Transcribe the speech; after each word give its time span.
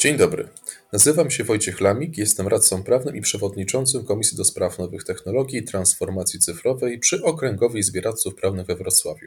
Dzień 0.00 0.16
dobry. 0.16 0.48
Nazywam 0.92 1.30
się 1.30 1.44
Wojciech 1.44 1.80
Lamik, 1.80 2.18
jestem 2.18 2.48
radcą 2.48 2.82
prawnym 2.82 3.16
i 3.16 3.20
przewodniczącym 3.20 4.04
Komisji 4.04 4.36
do 4.36 4.44
Spraw 4.44 4.78
Nowych 4.78 5.04
Technologii 5.04 5.58
i 5.58 5.62
Transformacji 5.62 6.40
Cyfrowej 6.40 6.98
przy 6.98 7.22
Okręgowej 7.24 7.80
Izbie 7.80 8.00
Radców 8.00 8.34
Prawnych 8.34 8.66
we 8.66 8.76
Wrocławiu. 8.76 9.26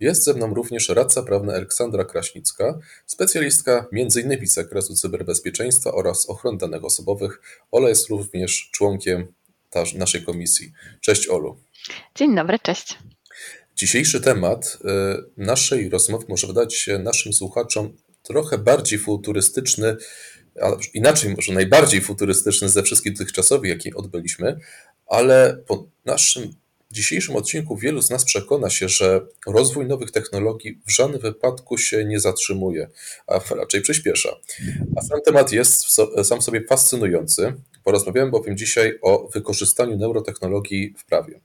Jest 0.00 0.24
ze 0.24 0.34
mną 0.34 0.54
również 0.54 0.88
radca 0.88 1.22
prawny 1.22 1.54
Aleksandra 1.54 2.04
Kraśnicka, 2.04 2.78
specjalistka 3.06 3.86
m.in. 3.92 4.46
z 4.46 4.52
zakresu 4.52 4.94
cyberbezpieczeństwa 4.94 5.92
oraz 5.92 6.30
ochrony 6.30 6.58
danych 6.58 6.84
osobowych. 6.84 7.40
Ola 7.70 7.88
jest 7.88 8.08
również 8.08 8.70
członkiem 8.72 9.26
naszej 9.94 10.22
komisji. 10.22 10.72
Cześć 11.00 11.28
Olu. 11.28 11.56
Dzień 12.14 12.36
dobry, 12.36 12.58
cześć. 12.58 12.98
Dzisiejszy 13.76 14.20
temat 14.20 14.78
y, 14.84 15.24
naszej 15.36 15.88
rozmowy 15.88 16.24
może 16.28 16.46
wydać 16.46 16.74
się 16.74 16.98
naszym 16.98 17.32
słuchaczom 17.32 17.96
trochę 18.30 18.58
bardziej 18.58 18.98
futurystyczny, 18.98 19.96
ale 20.60 20.76
inaczej 20.94 21.34
może 21.36 21.52
najbardziej 21.52 22.00
futurystyczny 22.00 22.68
ze 22.68 22.82
wszystkich 22.82 23.12
dotychczasowych, 23.12 23.70
jakie 23.70 23.94
odbyliśmy, 23.94 24.58
ale 25.06 25.62
po 25.66 25.86
naszym 26.04 26.54
dzisiejszym 26.90 27.36
odcinku 27.36 27.76
wielu 27.76 28.02
z 28.02 28.10
nas 28.10 28.24
przekona 28.24 28.70
się, 28.70 28.88
że 28.88 29.26
rozwój 29.46 29.86
nowych 29.86 30.10
technologii 30.10 30.80
w 30.86 30.90
żadnym 30.90 31.20
wypadku 31.20 31.78
się 31.78 32.04
nie 32.04 32.20
zatrzymuje, 32.20 32.88
a 33.26 33.40
raczej 33.54 33.80
przyspiesza. 33.80 34.36
A 34.96 35.02
sam 35.02 35.20
temat 35.26 35.52
jest 35.52 35.84
sam 36.24 36.40
w 36.40 36.44
sobie 36.44 36.64
fascynujący. 36.68 37.52
Porozmawiamy 37.84 38.30
bowiem 38.30 38.56
dzisiaj 38.56 38.98
o 39.02 39.28
wykorzystaniu 39.28 39.96
neurotechnologii 39.96 40.94
w 40.98 41.04
prawie. 41.04 41.40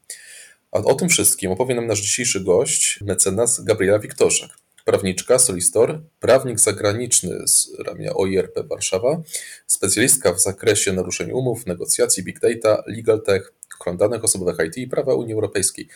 A 0.71 0.77
o 0.77 0.95
tym 0.95 1.09
wszystkim 1.09 1.51
opowie 1.51 1.75
nam 1.75 1.87
nasz 1.87 2.01
dzisiejszy 2.01 2.39
gość, 2.39 2.99
mecenas 3.01 3.63
Gabriela 3.63 3.99
Wiktorzak 3.99 4.64
prawniczka, 4.85 5.39
solistor, 5.39 6.01
prawnik 6.19 6.59
zagraniczny 6.59 7.47
z 7.47 7.79
ramienia 7.79 8.13
OIRP 8.13 8.59
Warszawa, 8.67 9.21
specjalistka 9.67 10.33
w 10.33 10.41
zakresie 10.41 10.93
naruszeń 10.93 11.31
umów, 11.31 11.65
negocjacji, 11.65 12.23
big 12.23 12.39
data, 12.39 12.83
legal 12.87 13.21
tech, 13.21 13.53
ochron 13.79 13.97
danych 13.97 14.23
osobowych 14.23 14.67
IT 14.67 14.77
i 14.77 14.87
prawa 14.87 15.15
Unii 15.15 15.33
Europejskiej. 15.33 15.87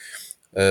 E, 0.56 0.62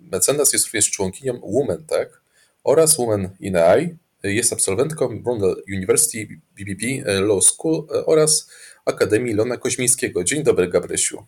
mecenas 0.00 0.52
jest 0.52 0.64
również 0.64 0.90
członkinią 0.90 1.40
Women 1.40 1.84
Tech 1.86 2.22
oraz 2.64 2.96
Women 2.96 3.30
in 3.40 3.56
AI. 3.56 3.96
Jest 4.22 4.52
absolwentką 4.52 5.22
Brunel 5.22 5.62
University 5.68 6.28
BBB 6.56 6.86
Law 7.20 7.44
School 7.44 7.86
oraz 8.06 8.50
Akademii 8.84 9.34
Lona 9.34 9.56
Koźmińskiego. 9.56 10.24
Dzień 10.24 10.42
dobry, 10.42 10.68
Gabrysiu. 10.68 11.26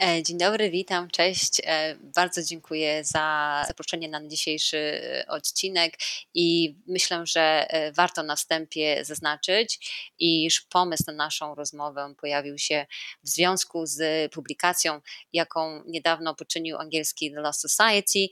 E, 0.00 0.22
dzień 0.22 0.38
dobry, 0.38 0.70
witam, 0.70 1.10
cześć. 1.10 1.60
E, 1.64 1.96
bardzo 1.96 2.42
dziękuję 2.42 3.04
za 3.04 3.64
zaproszenie 3.68 4.08
na 4.08 4.28
dzisiejszy 4.28 4.78
e, 4.78 5.26
odcinek 5.26 5.94
i 6.34 6.76
myślę, 6.86 7.26
że 7.26 7.66
warto 7.94 8.22
na 8.22 8.36
wstępie 8.36 9.04
zaznaczyć, 9.04 9.92
iż 10.18 10.60
pomysł 10.60 11.02
na 11.06 11.12
naszą 11.12 11.54
rozmowę 11.54 12.14
pojawił 12.20 12.58
się 12.58 12.86
w 13.22 13.28
związku 13.28 13.86
z 13.86 14.32
publikacją, 14.32 15.00
jaką 15.32 15.82
niedawno 15.86 16.34
poczynił 16.34 16.78
angielski 16.78 17.32
The 17.32 17.40
Law 17.40 17.56
Society, 17.56 18.28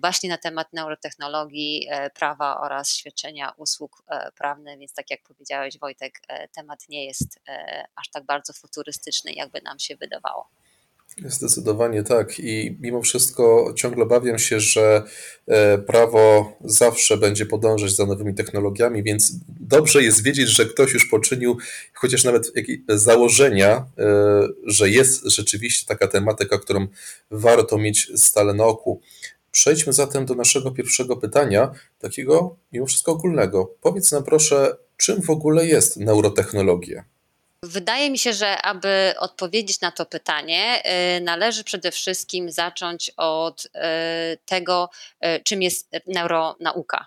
właśnie 0.00 0.30
na 0.30 0.38
temat 0.38 0.72
neurotechnologii, 0.72 1.88
prawa 2.14 2.60
oraz 2.60 2.94
świadczenia 2.96 3.52
usług 3.56 4.02
prawnych, 4.38 4.78
więc 4.78 4.92
tak 4.94 5.10
jak 5.10 5.22
powiedziałeś 5.22 5.78
Wojtek, 5.78 6.20
temat 6.54 6.88
nie 6.88 7.06
jest 7.06 7.40
aż 7.96 8.08
tak 8.10 8.24
bardzo 8.24 8.52
futurystyczny, 8.52 9.32
jakby 9.32 9.60
nam 9.62 9.78
się 9.78 9.96
wydawało. 9.96 10.59
Zdecydowanie 11.26 12.02
tak. 12.02 12.40
I 12.40 12.76
mimo 12.80 13.02
wszystko 13.02 13.72
ciągle 13.76 14.04
obawiam 14.04 14.38
się, 14.38 14.60
że 14.60 15.02
e, 15.46 15.78
prawo 15.78 16.52
zawsze 16.64 17.16
będzie 17.16 17.46
podążać 17.46 17.96
za 17.96 18.06
nowymi 18.06 18.34
technologiami, 18.34 19.02
więc 19.02 19.32
dobrze 19.60 20.02
jest 20.02 20.22
wiedzieć, 20.22 20.48
że 20.48 20.66
ktoś 20.66 20.92
już 20.92 21.06
poczynił 21.06 21.58
chociaż 21.94 22.24
nawet 22.24 22.52
założenia, 22.88 23.86
e, 23.98 24.48
że 24.66 24.90
jest 24.90 25.24
rzeczywiście 25.24 25.86
taka 25.86 26.08
tematyka, 26.08 26.58
którą 26.58 26.86
warto 27.30 27.78
mieć 27.78 28.12
stale 28.16 28.54
na 28.54 28.64
oku. 28.64 29.00
Przejdźmy 29.52 29.92
zatem 29.92 30.26
do 30.26 30.34
naszego 30.34 30.70
pierwszego 30.70 31.16
pytania, 31.16 31.70
takiego 31.98 32.56
mimo 32.72 32.86
wszystko 32.86 33.12
ogólnego. 33.12 33.74
Powiedz 33.80 34.12
nam 34.12 34.24
proszę, 34.24 34.76
czym 34.96 35.22
w 35.22 35.30
ogóle 35.30 35.66
jest 35.66 35.96
neurotechnologia? 35.96 37.04
Wydaje 37.64 38.10
mi 38.10 38.18
się, 38.18 38.32
że 38.32 38.62
aby 38.62 39.14
odpowiedzieć 39.18 39.80
na 39.80 39.90
to 39.90 40.06
pytanie, 40.06 40.82
y, 41.16 41.20
należy 41.20 41.64
przede 41.64 41.90
wszystkim 41.90 42.50
zacząć 42.50 43.12
od 43.16 43.64
y, 43.64 43.70
tego, 44.46 44.90
y, 45.24 45.42
czym 45.44 45.62
jest 45.62 45.90
neuronauka. 46.06 47.06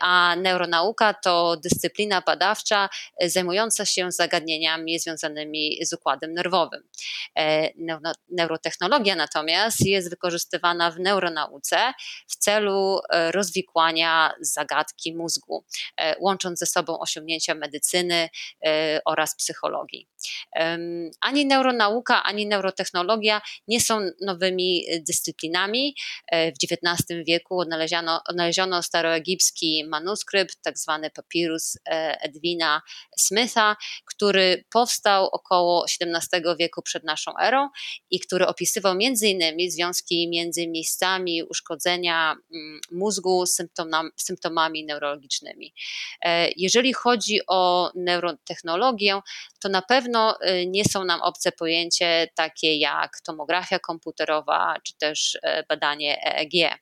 A 0.00 0.36
neuronauka 0.36 1.14
to 1.14 1.56
dyscyplina 1.56 2.20
badawcza 2.26 2.88
zajmująca 3.20 3.86
się 3.86 4.12
zagadnieniami 4.12 4.98
związanymi 4.98 5.78
z 5.82 5.92
układem 5.92 6.32
nerwowym. 6.32 6.82
Neurotechnologia 8.28 9.14
natomiast 9.14 9.80
jest 9.80 10.10
wykorzystywana 10.10 10.90
w 10.90 10.98
neuronauce 10.98 11.92
w 12.28 12.36
celu 12.36 13.00
rozwikłania 13.30 14.32
zagadki 14.40 15.14
mózgu, 15.14 15.64
łącząc 16.20 16.58
ze 16.58 16.66
sobą 16.66 16.98
osiągnięcia 16.98 17.54
medycyny 17.54 18.28
oraz 19.04 19.36
psychologii. 19.36 20.08
Ani 21.20 21.46
neuronauka, 21.46 22.22
ani 22.22 22.46
neurotechnologia 22.46 23.40
nie 23.68 23.80
są 23.80 24.10
nowymi 24.20 24.84
dyscyplinami. 25.00 25.94
E, 26.32 26.52
w 26.52 26.54
XIX 26.62 27.24
wieku 27.26 27.58
odnaleziono, 27.58 28.20
odnaleziono 28.28 28.82
staroegipski 28.82 29.84
manuskrypt, 29.88 30.62
tak 30.62 30.78
zwany 30.78 31.10
papirus 31.10 31.76
e, 31.76 32.20
Edwina 32.20 32.82
Smitha, 33.18 33.76
który 34.04 34.64
powstał 34.70 35.26
około 35.26 35.84
XVII 35.84 36.42
wieku 36.58 36.82
przed 36.82 37.04
naszą 37.04 37.32
erą 37.38 37.68
i 38.10 38.20
który 38.20 38.46
opisywał 38.46 38.94
innymi 39.22 39.70
związki 39.70 40.28
między 40.28 40.68
miejscami 40.68 41.42
uszkodzenia 41.42 42.36
mm, 42.54 42.80
mózgu 42.92 43.46
z 43.46 43.62
symptomami 44.16 44.84
neurologicznymi. 44.84 45.74
E, 46.24 46.50
jeżeli 46.56 46.92
chodzi 46.92 47.40
o 47.46 47.92
neurotechnologię, 47.94 49.20
to 49.60 49.68
na 49.68 49.82
pewno 49.82 50.07
y, 50.16 50.66
nie 50.66 50.84
są 50.84 51.04
nam 51.04 51.22
obce 51.22 51.52
pojęcie 51.52 52.28
takie 52.34 52.76
jak 52.76 53.20
tomografia 53.20 53.78
komputerowa 53.78 54.74
czy 54.82 54.96
też 54.96 55.34
y, 55.34 55.40
badanie 55.68 56.24
EEG. 56.24 56.78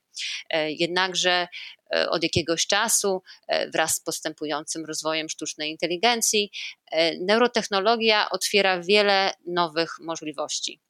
E, 0.49 0.71
jednakże 0.71 1.47
od 1.89 2.23
jakiegoś 2.23 2.67
czasu, 2.67 3.21
e, 3.47 3.69
wraz 3.69 3.95
z 3.95 3.99
postępującym 3.99 4.85
rozwojem 4.85 5.29
sztucznej 5.29 5.71
inteligencji, 5.71 6.51
neurotechnologia 7.19 8.29
otwiera 8.29 8.81
wiele 8.81 9.33
nowych 9.47 9.95
możliwości. 9.99 10.81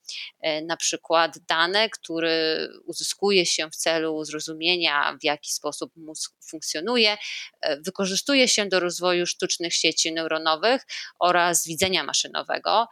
Na 0.63 0.77
przykład 0.77 1.37
dane, 1.47 1.89
które 1.89 2.67
uzyskuje 2.85 3.45
się 3.45 3.69
w 3.69 3.75
celu 3.75 4.25
zrozumienia, 4.25 5.17
w 5.21 5.23
jaki 5.23 5.51
sposób 5.51 5.91
mózg 5.95 6.33
funkcjonuje, 6.49 7.17
wykorzystuje 7.79 8.47
się 8.47 8.65
do 8.65 8.79
rozwoju 8.79 9.25
sztucznych 9.25 9.73
sieci 9.73 10.13
neuronowych 10.13 10.81
oraz 11.19 11.67
widzenia 11.67 12.03
maszynowego, 12.03 12.87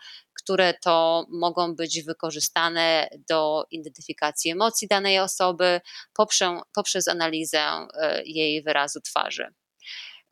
które 0.45 0.73
to 0.73 1.25
mogą 1.29 1.75
być 1.75 2.03
wykorzystane 2.03 3.09
do 3.29 3.66
identyfikacji 3.72 4.51
emocji 4.51 4.88
danej 4.88 5.19
osoby 5.19 5.81
poprzez, 6.13 6.50
poprzez 6.73 7.07
analizę 7.07 7.59
e, 7.59 8.23
jej 8.25 8.63
wyrazu 8.63 9.01
twarzy 9.01 9.53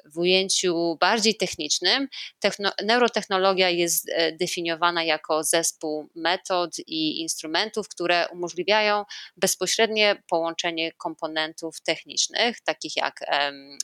w 0.06 0.18
ujęciu 0.18 0.98
bardziej 1.00 1.36
technicznym, 1.36 2.08
techno, 2.40 2.72
neurotechnologia 2.84 3.70
jest 3.70 4.10
e, 4.10 4.32
definiowana 4.32 5.04
jako 5.04 5.44
zespół 5.44 6.10
metod 6.16 6.80
i 6.88 7.22
instrumentów, 7.22 7.88
które 7.88 8.28
umożliwiają 8.30 9.04
bezpośrednie 9.38 10.24
połączenie 10.30 10.92
komponentów 10.92 11.82
technicznych, 11.82 12.62
takich 12.62 12.96
jak 12.96 13.20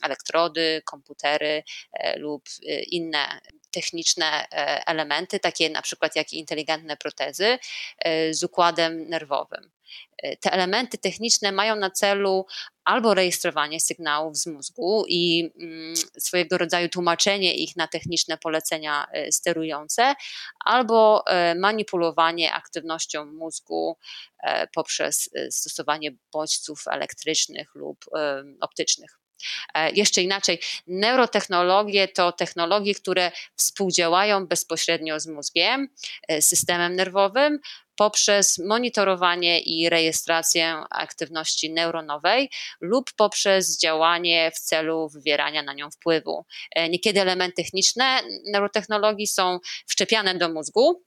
elektrody, 0.03 0.81
komputery 0.85 1.63
e, 1.93 2.19
lub 2.19 2.43
inne 2.91 3.39
techniczne 3.71 4.47
e, 4.51 4.87
elementy, 4.87 5.39
takie 5.39 5.69
na 5.69 5.81
przykład 5.81 6.15
jak 6.15 6.33
inteligentne 6.33 6.97
protezy, 6.97 7.59
e, 7.99 8.33
z 8.33 8.43
układem 8.43 9.09
nerwowym. 9.09 9.71
E, 10.23 10.37
te 10.37 10.51
elementy 10.51 10.97
techniczne 10.97 11.51
mają 11.51 11.75
na 11.75 11.89
celu 11.89 12.45
albo 12.83 13.13
rejestrowanie 13.13 13.79
sygnałów 13.79 14.37
z 14.37 14.45
mózgu 14.45 15.05
i 15.07 15.51
mm, 15.59 15.93
swojego 16.19 16.57
rodzaju 16.57 16.89
tłumaczenie 16.89 17.55
ich 17.55 17.75
na 17.75 17.87
techniczne 17.87 18.37
polecenia 18.37 19.05
sterujące, 19.31 20.15
albo 20.65 21.23
manipulowanie 21.55 22.53
aktywnością 22.53 23.25
mózgu 23.25 23.97
poprzez 24.73 25.29
stosowanie 25.49 26.11
bodźców 26.31 26.83
elektrycznych 26.87 27.75
lub 27.75 28.05
optycznych. 28.61 29.19
E, 29.73 29.91
jeszcze 29.91 30.21
inaczej, 30.21 30.59
neurotechnologie 30.87 32.07
to 32.07 32.31
technologie, 32.31 32.95
które 32.95 33.31
współdziałają 33.55 34.47
bezpośrednio 34.47 35.19
z 35.19 35.27
mózgiem, 35.27 35.87
e, 36.27 36.41
systemem 36.41 36.95
nerwowym, 36.95 37.59
poprzez 37.99 38.57
monitorowanie 38.57 39.59
i 39.59 39.89
rejestrację 39.89 40.83
aktywności 40.89 41.73
neuronowej 41.73 42.49
lub 42.81 43.13
poprzez 43.13 43.79
działanie 43.79 44.51
w 44.55 44.59
celu 44.59 45.09
wywierania 45.09 45.63
na 45.63 45.73
nią 45.73 45.91
wpływu. 45.91 46.45
Niekiedy 46.89 47.21
elementy 47.21 47.63
techniczne 47.63 48.19
neurotechnologii 48.45 49.27
są 49.27 49.59
wszczepiane 49.87 50.35
do 50.35 50.49
mózgu, 50.49 51.03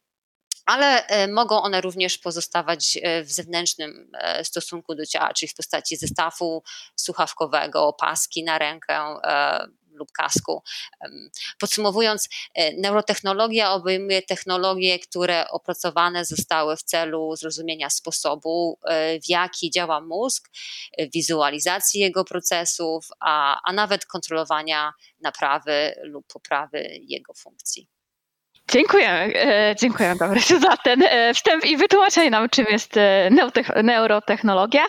ale 0.66 1.06
e, 1.06 1.28
mogą 1.28 1.62
one 1.62 1.80
również 1.80 2.18
pozostawać 2.18 2.98
e, 3.02 3.22
w 3.24 3.32
zewnętrznym 3.32 4.10
e, 4.14 4.44
stosunku 4.44 4.94
do 4.94 5.06
ciała, 5.06 5.32
czyli 5.32 5.50
w 5.50 5.54
postaci 5.54 5.96
zestawu 5.96 6.62
słuchawkowego, 6.96 7.92
paski 8.00 8.44
na 8.44 8.58
rękę 8.58 9.00
lub 9.92 10.12
kasku. 10.12 10.62
Podsumowując, 11.58 12.28
neurotechnologia 12.78 13.72
obejmuje 13.72 14.22
technologie, 14.22 14.98
które 14.98 15.48
opracowane 15.48 16.24
zostały 16.24 16.76
w 16.76 16.82
celu 16.82 17.36
zrozumienia 17.36 17.90
sposobu, 17.90 18.78
w 19.24 19.28
jaki 19.28 19.70
działa 19.70 20.00
mózg, 20.00 20.50
wizualizacji 21.14 22.00
jego 22.00 22.24
procesów, 22.24 23.06
a, 23.20 23.60
a 23.64 23.72
nawet 23.72 24.06
kontrolowania 24.06 24.92
naprawy 25.20 25.94
lub 26.02 26.26
poprawy 26.26 26.88
jego 27.02 27.34
funkcji. 27.34 27.88
Dziękujemy, 28.72 29.32
e, 29.34 29.74
dziękuję 29.78 30.14
dobry 30.18 30.40
za 30.68 30.76
ten 30.76 31.02
e, 31.02 31.34
wstęp 31.34 31.64
i 31.64 31.76
wytłumaczenie 31.76 32.30
nam, 32.30 32.48
czym 32.48 32.66
jest 32.70 32.96
e, 32.96 33.30
neurotechnologia. 33.82 34.82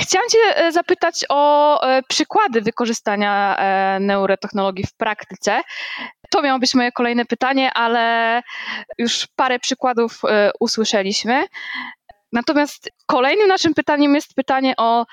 Chciałam 0.00 0.28
Cię 0.28 0.72
zapytać 0.72 1.24
o 1.28 1.80
przykłady 2.08 2.60
wykorzystania 2.60 3.56
neurotechnologii 4.00 4.86
w 4.86 4.94
praktyce. 4.94 5.60
To 6.30 6.42
miało 6.42 6.58
być 6.58 6.74
moje 6.74 6.92
kolejne 6.92 7.24
pytanie, 7.24 7.72
ale 7.72 8.42
już 8.98 9.26
parę 9.36 9.58
przykładów 9.58 10.22
usłyszeliśmy. 10.60 11.46
Natomiast 12.32 12.90
kolejnym 13.06 13.48
naszym 13.48 13.74
pytaniem 13.74 14.14
jest 14.14 14.34
pytanie 14.34 14.74
o 14.76 15.06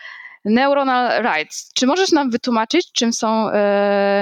neuronal 0.45 1.23
rights. 1.23 1.71
Czy 1.73 1.87
możesz 1.87 2.11
nam 2.11 2.29
wytłumaczyć, 2.29 2.91
czym 2.91 3.13
są 3.13 3.49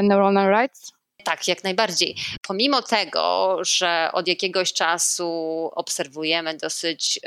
neuronal 0.04 0.50
rights? 0.50 0.95
Tak, 1.26 1.48
jak 1.48 1.64
najbardziej. 1.64 2.16
Pomimo 2.42 2.82
tego, 2.82 3.58
że 3.62 4.10
od 4.14 4.28
jakiegoś 4.28 4.74
czasu 4.74 5.30
obserwujemy 5.76 6.58
dosyć 6.58 7.20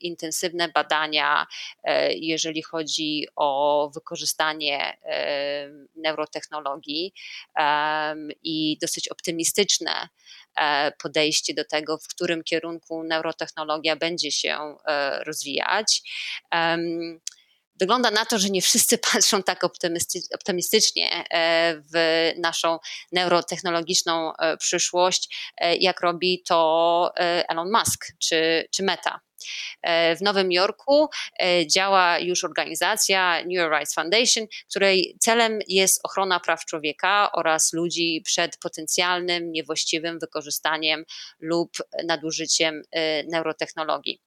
intensywne 0.00 0.68
badania, 0.68 1.46
y, 1.46 1.90
jeżeli 2.14 2.62
chodzi 2.62 3.26
o 3.36 3.90
wykorzystanie 3.94 4.96
neurotechnologii 5.96 7.12
i 8.42 8.78
dosyć 8.80 9.08
optymistyczne 9.08 10.08
e, 10.56 10.92
podejście 11.02 11.54
do 11.54 11.64
tego, 11.64 11.98
w 11.98 12.08
którym 12.08 12.44
kierunku 12.44 13.02
neurotechnologia 13.02 13.96
będzie 13.96 14.32
się 14.32 14.76
e, 14.86 15.24
rozwijać 15.24 16.02
wygląda 17.80 18.10
na 18.10 18.24
to, 18.24 18.38
że 18.38 18.50
nie 18.50 18.62
wszyscy 18.62 18.98
patrzą 19.12 19.42
tak 19.42 19.64
optymistycznie 20.34 21.24
e, 21.30 21.82
w 21.94 22.32
naszą 22.38 22.78
neurotechnologiczną 23.12 24.32
e, 24.36 24.56
przyszłość, 24.56 25.52
e, 25.56 25.76
jak 25.76 26.00
robi 26.00 26.42
to 26.42 27.10
Elon 27.48 27.72
Musk 27.72 28.06
czy, 28.18 28.68
czy 28.70 28.82
Meta. 28.82 29.20
W 29.86 30.20
Nowym 30.20 30.52
Jorku 30.52 31.08
działa 31.66 32.18
już 32.18 32.44
organizacja 32.44 33.42
New 33.44 33.70
Rights 33.72 33.94
Foundation, 33.94 34.46
której 34.70 35.16
celem 35.20 35.58
jest 35.68 36.00
ochrona 36.04 36.40
praw 36.40 36.64
człowieka 36.64 37.32
oraz 37.32 37.72
ludzi 37.72 38.22
przed 38.24 38.58
potencjalnym 38.58 39.52
niewłaściwym 39.52 40.18
wykorzystaniem 40.18 41.04
lub 41.40 41.70
nadużyciem 42.06 42.82
neurotechnologii. 43.26 44.25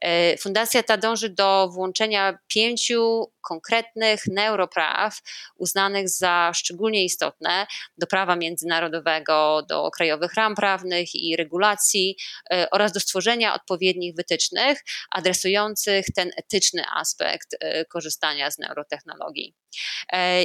E, 0.00 0.36
fundacja 0.36 0.82
ta 0.82 0.96
dąży 0.96 1.28
do 1.28 1.68
włączenia 1.72 2.38
pięciu 2.48 3.32
konkretnych 3.40 4.26
neuropraw 4.26 5.20
uznanych 5.56 6.08
za 6.08 6.52
szczególnie 6.54 7.04
istotne 7.04 7.66
do 7.98 8.06
prawa 8.06 8.36
międzynarodowego, 8.36 9.62
do 9.68 9.90
krajowych 9.90 10.34
ram 10.34 10.54
prawnych 10.54 11.14
i 11.14 11.36
regulacji 11.36 12.16
e, 12.52 12.70
oraz 12.70 12.92
do 12.92 13.00
stworzenia 13.00 13.54
odpowiednich 13.54 14.14
wytycznych 14.14 14.84
adresujących 15.10 16.06
ten 16.14 16.30
etyczny 16.36 16.84
aspekt 16.96 17.56
e, 17.60 17.84
korzystania 17.84 18.50
z 18.50 18.58
neurotechnologii. 18.58 19.54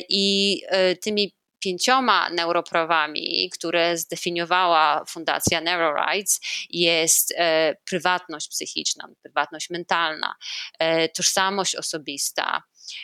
I 0.10 0.62
tymi 1.02 1.34
pięcioma 1.60 2.30
neuroprawami, 2.30 3.50
które 3.54 3.98
zdefiniowała 3.98 5.06
Fundacja 5.06 5.62
NeuroRights, 5.62 6.42
jest 6.70 7.34
e, 7.38 7.76
prywatność 7.86 8.50
psychiczna, 8.50 9.08
prywatność 9.22 9.70
mentalna, 9.70 10.36
e, 10.80 11.10
tożsamość 11.10 11.76
osobista, 11.76 12.64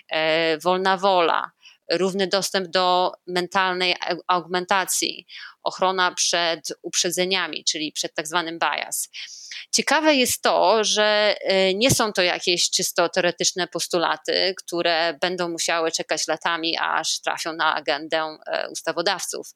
e, 0.10 0.58
wolna 0.58 0.98
wola, 0.98 1.52
równy 1.92 2.28
dostęp 2.28 2.68
do 2.68 3.12
mentalnej 3.28 3.96
augmentacji, 4.28 5.28
ochrona 5.64 6.12
przed 6.12 6.74
uprzedzeniami, 6.82 7.64
czyli 7.64 7.92
przed 7.92 8.16
tak 8.16 8.28
zwanym 8.28 8.60
bias. 8.60 9.10
Ciekawe 9.72 10.16
jest 10.16 10.42
to, 10.42 10.84
że 10.84 11.36
e, 11.42 11.74
nie 11.74 11.92
są 11.92 12.14
to 12.14 12.22
jakieś 12.22 12.70
czysto 12.70 13.10
teoretyczne 13.10 13.68
postulaty, 13.68 14.54
które 14.58 15.18
będą 15.22 15.50
musiały 15.50 15.92
czekać 15.92 16.28
latami, 16.28 16.78
aż 16.78 17.22
trafią 17.22 17.54
na 17.54 17.76
agendę 17.76 18.38
e, 18.48 18.70
ustawodawców. 18.70 19.48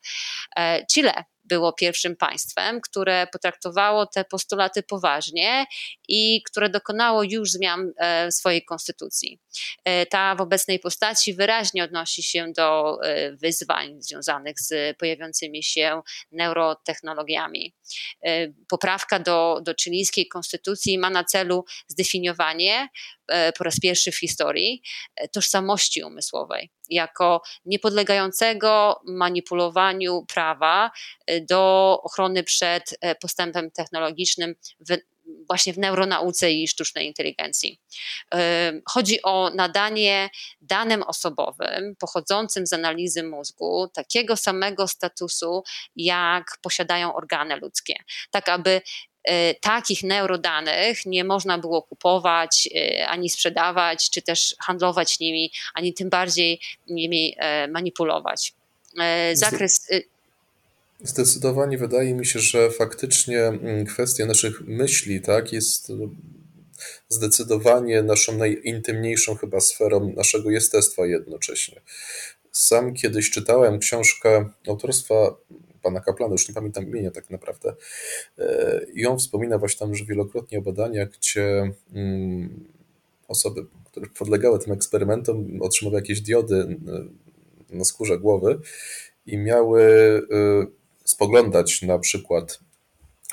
E, 0.57 0.85
Chile 0.91 1.23
było 1.43 1.73
pierwszym 1.73 2.15
państwem, 2.15 2.81
które 2.81 3.27
potraktowało 3.31 4.05
te 4.05 4.25
postulaty 4.25 4.83
poważnie 4.83 5.65
i 6.07 6.43
które 6.43 6.69
dokonało 6.69 7.23
już 7.23 7.51
zmian 7.51 7.91
w 8.31 8.33
swojej 8.33 8.65
konstytucji. 8.65 9.39
Ta 10.09 10.35
w 10.35 10.41
obecnej 10.41 10.79
postaci 10.79 11.33
wyraźnie 11.33 11.83
odnosi 11.83 12.23
się 12.23 12.51
do 12.55 12.99
wyzwań 13.31 14.01
związanych 14.01 14.59
z 14.59 14.97
pojawiającymi 14.97 15.63
się 15.63 16.01
neurotechnologiami. 16.31 17.73
Poprawka 18.67 19.19
do, 19.19 19.61
do 19.61 19.73
chilijskiej 19.83 20.27
konstytucji 20.27 20.97
ma 20.97 21.09
na 21.09 21.23
celu 21.23 21.65
zdefiniowanie 21.87 22.89
e, 23.27 23.53
po 23.53 23.63
raz 23.63 23.79
pierwszy 23.79 24.11
w 24.11 24.19
historii 24.19 24.81
e, 25.15 25.27
tożsamości 25.27 26.03
umysłowej 26.03 26.71
jako 26.89 27.41
niepodlegającego 27.65 29.01
manipulowaniu 29.07 30.25
prawa 30.33 30.91
e, 31.27 31.41
do 31.41 31.99
ochrony 32.03 32.43
przed 32.43 32.99
postępem 33.21 33.71
technologicznym 33.71 34.55
właśnie 35.47 35.73
w 35.73 35.77
neuronauce 35.77 36.51
i 36.51 36.67
sztucznej 36.67 37.07
inteligencji. 37.07 37.79
Chodzi 38.89 39.21
o 39.21 39.51
nadanie 39.55 40.29
danym 40.61 41.03
osobowym 41.03 41.95
pochodzącym 41.99 42.67
z 42.67 42.73
analizy 42.73 43.23
mózgu 43.23 43.87
takiego 43.93 44.37
samego 44.37 44.87
statusu, 44.87 45.63
jak 45.95 46.57
posiadają 46.61 47.15
organy 47.15 47.55
ludzkie, 47.55 47.95
tak 48.31 48.49
aby 48.49 48.81
e, 49.23 49.53
takich 49.53 50.03
neurodanych 50.03 51.05
nie 51.05 51.23
można 51.23 51.57
było 51.57 51.81
kupować, 51.81 52.69
e, 52.75 53.07
ani 53.07 53.29
sprzedawać, 53.29 54.09
czy 54.09 54.21
też 54.21 54.55
handlować 54.59 55.19
nimi, 55.19 55.51
ani 55.73 55.93
tym 55.93 56.09
bardziej 56.09 56.59
nimi 56.87 57.35
e, 57.37 57.67
manipulować. 57.67 58.53
Zakres 59.33 59.87
Zdecydowanie 61.03 61.77
wydaje 61.77 62.13
mi 62.13 62.25
się, 62.25 62.39
że 62.39 62.71
faktycznie 62.71 63.39
mm, 63.43 63.85
kwestia 63.85 64.25
naszych 64.25 64.61
myśli 64.61 65.21
tak, 65.21 65.53
jest 65.53 65.89
mm, 65.89 66.15
zdecydowanie 67.09 68.03
naszą 68.03 68.37
najintymniejszą 68.37 69.35
chyba 69.35 69.61
sferą 69.61 70.13
naszego 70.15 70.51
jestestwa 70.51 71.05
jednocześnie. 71.05 71.81
Sam 72.51 72.93
kiedyś 72.93 73.31
czytałem 73.31 73.79
książkę 73.79 74.49
autorstwa 74.67 75.35
pana 75.81 76.01
Kaplana, 76.01 76.31
już 76.31 76.47
nie 76.47 76.55
pamiętam 76.55 76.87
imienia 76.87 77.11
tak 77.11 77.29
naprawdę, 77.29 77.75
e, 78.37 78.85
i 78.93 79.05
on 79.05 79.17
wspomina 79.17 79.57
właśnie 79.57 79.79
tam, 79.79 79.95
że 79.95 80.05
wielokrotnie 80.05 80.59
o 80.59 80.61
badaniach, 80.61 81.09
gdzie 81.09 81.71
mm, 81.93 82.65
osoby, 83.27 83.65
które 83.85 84.07
podlegały 84.19 84.59
tym 84.59 84.73
eksperymentom, 84.73 85.61
otrzymywały 85.61 86.01
jakieś 86.01 86.21
diody 86.21 86.79
na 87.69 87.85
skórze 87.85 88.19
głowy 88.19 88.59
i 89.25 89.37
miały 89.37 89.81
spoglądać 91.05 91.81
na 91.81 91.99
przykład 91.99 92.59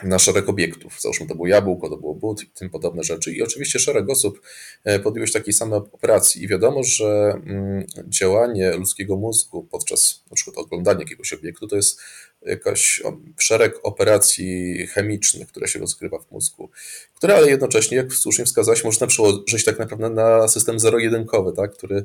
na 0.04 0.18
szereg 0.18 0.48
obiektów. 0.48 1.00
Załóżmy, 1.00 1.26
to 1.26 1.34
było 1.34 1.46
jabłko, 1.46 1.88
to 1.88 1.96
było 1.96 2.14
but 2.14 2.42
i 2.42 2.46
tym 2.46 2.70
podobne 2.70 3.02
rzeczy. 3.02 3.32
I 3.32 3.42
oczywiście 3.42 3.78
szereg 3.78 4.10
osób 4.10 4.42
e, 4.84 4.98
podjęło 4.98 5.26
się 5.26 5.32
takiej 5.32 5.52
samej 5.52 5.80
operacji. 5.92 6.42
I 6.42 6.48
wiadomo, 6.48 6.82
że 6.82 7.40
mm, 7.46 7.86
działanie 8.08 8.72
ludzkiego 8.72 9.16
mózgu 9.16 9.62
podczas 9.70 10.24
na 10.30 10.34
przykład 10.34 10.58
oglądania 10.58 11.00
jakiegoś 11.00 11.32
obiektu 11.32 11.66
to 11.66 11.76
jest 11.76 12.00
jakaś 12.42 13.02
szereg 13.38 13.78
operacji 13.82 14.76
chemicznych, 14.86 15.48
które 15.48 15.68
się 15.68 15.78
rozgrywa 15.78 16.18
w 16.18 16.30
mózgu, 16.30 16.70
które 17.14 17.36
ale 17.36 17.50
jednocześnie, 17.50 17.96
jak 17.96 18.12
słusznie 18.12 18.44
wskazałeś, 18.44 18.84
można 18.84 19.06
przełożyć 19.06 19.64
tak 19.64 19.78
naprawdę 19.78 20.10
na 20.10 20.48
system 20.48 20.78
zero-jedynkowy, 20.78 21.52
tak, 21.52 21.72
który 21.72 22.04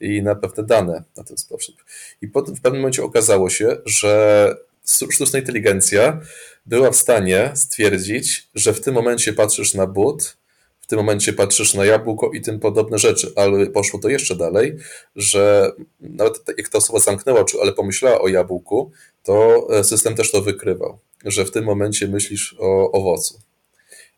i 0.00 0.22
na 0.22 0.34
pewne 0.34 0.62
dane 0.62 1.04
na 1.16 1.24
ten 1.24 1.36
sposób. 1.36 1.84
I 2.22 2.28
potem 2.28 2.56
w 2.56 2.60
pewnym 2.60 2.80
momencie 2.80 3.02
okazało 3.02 3.50
się, 3.50 3.76
że 3.84 4.54
sztuczna 4.86 5.38
inteligencja 5.38 6.20
była 6.66 6.90
w 6.90 6.96
stanie 6.96 7.52
stwierdzić, 7.54 8.48
że 8.54 8.74
w 8.74 8.80
tym 8.80 8.94
momencie 8.94 9.32
patrzysz 9.32 9.74
na 9.74 9.86
but, 9.86 10.36
w 10.80 10.86
tym 10.86 10.98
momencie 10.98 11.32
patrzysz 11.32 11.74
na 11.74 11.84
jabłko 11.84 12.30
i 12.34 12.40
tym 12.40 12.60
podobne 12.60 12.98
rzeczy, 12.98 13.32
ale 13.36 13.66
poszło 13.66 14.00
to 14.00 14.08
jeszcze 14.08 14.36
dalej, 14.36 14.76
że 15.16 15.72
nawet 16.00 16.44
jak 16.58 16.68
ta 16.68 16.78
osoba 16.78 16.98
zamknęła 16.98 17.40
oczy, 17.40 17.56
ale 17.62 17.72
pomyślała 17.72 18.20
o 18.20 18.28
jabłku, 18.28 18.90
to 19.22 19.66
e, 19.70 19.84
system 19.84 20.14
też 20.14 20.30
to 20.30 20.42
wykrywał, 20.42 20.98
że 21.24 21.44
w 21.44 21.50
tym 21.50 21.64
momencie 21.64 22.08
myślisz 22.08 22.56
o 22.58 22.92
owocu. 22.92 23.40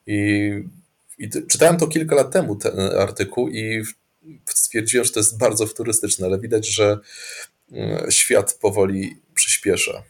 I, 0.07 0.51
i 1.19 1.31
czytałem 1.49 1.77
to 1.77 1.87
kilka 1.87 2.17
lat 2.17 2.33
temu, 2.33 2.57
ten 2.57 2.81
artykuł, 2.81 3.49
i 3.49 3.83
stwierdziłem, 4.47 5.05
że 5.05 5.13
to 5.13 5.21
jest 5.21 5.39
bardzo 5.39 5.67
futurystyczne, 5.67 6.27
ale 6.27 6.39
widać, 6.39 6.69
że 6.69 6.99
e, 7.73 8.07
świat 8.11 8.59
powoli 8.61 9.17
przyspiesza. 9.35 10.03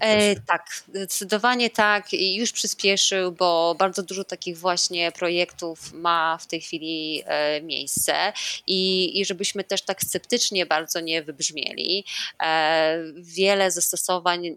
E, 0.00 0.40
tak, 0.40 0.68
zdecydowanie 0.88 1.70
tak 1.70 2.12
już 2.12 2.52
przyspieszył, 2.52 3.32
bo 3.32 3.74
bardzo 3.78 4.02
dużo 4.02 4.24
takich 4.24 4.58
właśnie 4.58 5.12
projektów 5.12 5.92
ma 5.92 6.38
w 6.40 6.46
tej 6.46 6.60
chwili 6.60 7.22
e, 7.26 7.62
miejsce 7.62 8.32
i, 8.66 9.20
i 9.20 9.24
żebyśmy 9.24 9.64
też 9.64 9.82
tak 9.82 10.02
sceptycznie 10.02 10.66
bardzo 10.66 11.00
nie 11.00 11.22
wybrzmieli, 11.22 12.04
e, 12.42 12.98
wiele 13.14 13.70
zastosowań 13.70 14.56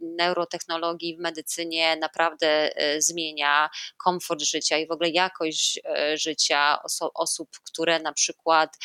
neurotechnologii 0.00 1.16
w 1.16 1.20
medycynie 1.20 1.96
naprawdę 1.96 2.70
zmienia 2.98 3.70
komfort 3.96 4.42
życia 4.42 4.78
i 4.78 4.86
w 4.86 4.90
ogóle 4.90 5.10
jakość 5.10 5.80
życia 6.14 6.78
oso- 6.84 7.10
osób, 7.14 7.48
które 7.64 8.00
na 8.00 8.12
przykład 8.12 8.78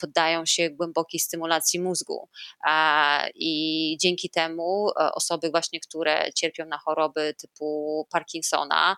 poddają 0.00 0.46
się 0.46 0.70
głębokiej 0.70 1.20
stymulacji 1.20 1.80
mózgu. 1.80 2.28
I 3.34 3.96
dzięki 4.00 4.30
temu 4.30 4.90
osoby 4.96 5.50
właśnie, 5.50 5.80
które 5.80 6.32
cierpią 6.34 6.66
na 6.66 6.78
choroby 6.78 7.34
typu 7.34 8.06
Parkinsona, 8.10 8.96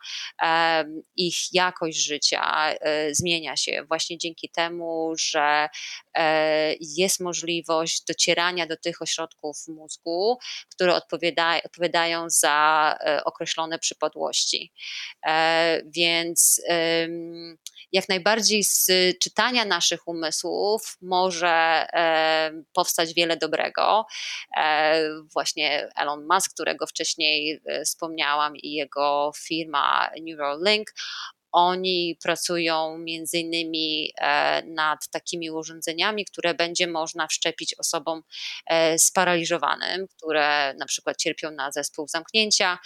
ich 1.16 1.36
jakość 1.52 2.04
życia 2.04 2.74
e, 2.80 3.14
zmienia 3.14 3.56
się 3.56 3.84
właśnie 3.88 4.18
dzięki 4.18 4.50
temu, 4.50 5.12
że 5.18 5.68
e, 6.14 6.74
jest 6.80 7.20
możliwość 7.20 8.04
docierania 8.04 8.66
do 8.66 8.76
tych 8.76 9.02
ośrodków 9.02 9.56
mózgu, 9.68 10.38
które 10.70 10.94
odpowiada, 10.94 11.62
odpowiadają 11.64 12.30
za 12.30 12.98
określone 13.24 13.78
przypadłości. 13.78 14.72
Więc 15.86 16.62
jak 17.92 18.08
najbardziej 18.08 18.64
z 18.64 18.90
czytania 19.20 19.64
naszych 19.64 20.08
umysłów 20.08 20.96
może 21.00 21.86
powstać 22.72 23.14
wiele 23.14 23.36
dobrego. 23.36 24.06
Właśnie 25.32 25.87
Elon 25.96 26.26
Musk, 26.30 26.54
którego 26.54 26.86
wcześniej 26.86 27.60
e, 27.66 27.84
wspomniałam, 27.84 28.56
i 28.56 28.72
jego 28.72 29.32
firma 29.36 30.10
Neuralink, 30.22 30.90
oni 31.52 32.18
pracują 32.22 32.98
między 32.98 33.38
innymi 33.38 34.12
e, 34.18 34.62
nad 34.66 35.08
takimi 35.10 35.50
urządzeniami, 35.50 36.24
które 36.24 36.54
będzie 36.54 36.86
można 36.86 37.26
wszczepić 37.26 37.74
osobom 37.78 38.22
e, 38.66 38.98
sparaliżowanym, 38.98 40.06
które 40.16 40.74
na 40.74 40.86
przykład 40.86 41.16
cierpią 41.16 41.50
na 41.50 41.72
zespół 41.72 42.08
zamknięcia. 42.08 42.78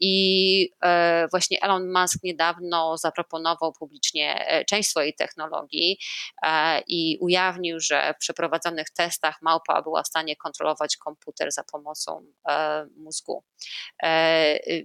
I 0.00 0.70
e, 0.84 1.26
właśnie 1.30 1.62
Elon 1.62 1.92
Musk 1.92 2.22
niedawno 2.22 2.98
zaproponował 2.98 3.72
publicznie 3.72 4.46
część 4.68 4.90
swojej 4.90 5.14
technologii 5.14 5.98
i 6.86 7.18
ujawnił, 7.20 7.80
że 7.80 8.14
w 8.16 8.18
przeprowadzonych 8.18 8.90
testach 8.90 9.42
małpa 9.42 9.82
była 9.82 10.02
w 10.02 10.08
stanie 10.08 10.36
kontrolować 10.36 10.96
komputer 10.96 11.52
za 11.52 11.62
pomocą 11.72 12.26
mózgu. 12.96 13.44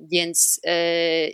Więc 0.01 0.61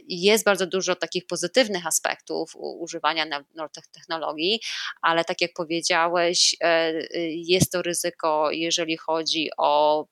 jest 0.08 0.46
bardzo 0.46 0.67
dużo 0.67 0.96
takich 0.96 1.14
takich 1.15 1.27
pozytywnych 1.27 1.88
aspektów 1.88 2.51
używania 2.55 3.25
nanotechnologii, 3.25 4.60
ale 5.01 5.25
tak 5.25 5.41
jak 5.41 5.51
powiedziałeś, 5.53 6.55
e, 6.62 6.93
jest 7.29 7.72
to 7.72 7.81
ryzyko, 7.81 8.51
jeżeli 8.51 8.98
chodzi 8.98 9.50
o 9.57 10.05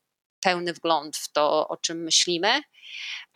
pełny 0.44 0.72
wgląd 0.72 1.16
w 1.16 1.32
to, 1.32 1.68
o 1.68 1.76
czym 1.76 2.02
myślimy 2.02 2.60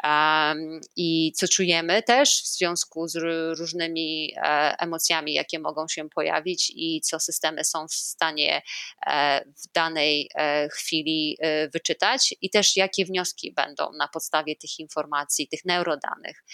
um, 0.05 0.81
i 0.97 1.33
co 1.37 1.49
czujemy 1.49 2.03
też 2.03 2.43
w 2.43 2.47
związku 2.47 3.09
z 3.09 3.17
różnymi 3.59 4.35
e, 4.37 4.75
emocjami, 4.79 5.35
jakie 5.35 5.59
mogą 5.59 5.89
się 5.89 6.09
pojawić 6.09 6.73
i 6.75 7.01
co 7.01 7.21
systemy 7.21 7.65
są 7.65 7.89
w 7.89 7.95
stanie 7.95 8.63
e, 9.07 9.45
w 9.45 9.73
danej 9.73 10.31
e, 10.35 10.69
chwili 10.69 11.37
e, 11.41 11.69
wyczytać 11.69 12.35
i 12.41 12.51
też 12.51 12.77
jakie 12.77 13.05
wnioski 13.05 13.53
będą 13.53 13.93
na 13.93 14.09
podstawie 14.09 14.57
tych 14.57 14.79
informacji, 14.79 15.49
tych 15.49 15.65
neurodanych 15.65 16.45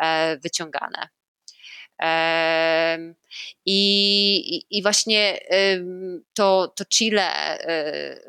e, 0.00 0.38
wyciągane. 0.38 1.08
I, 3.66 4.66
i, 4.70 4.82
właśnie 4.82 5.38
to, 6.34 6.72
to 6.76 6.84
Chile 6.84 7.58
e, 7.60 8.20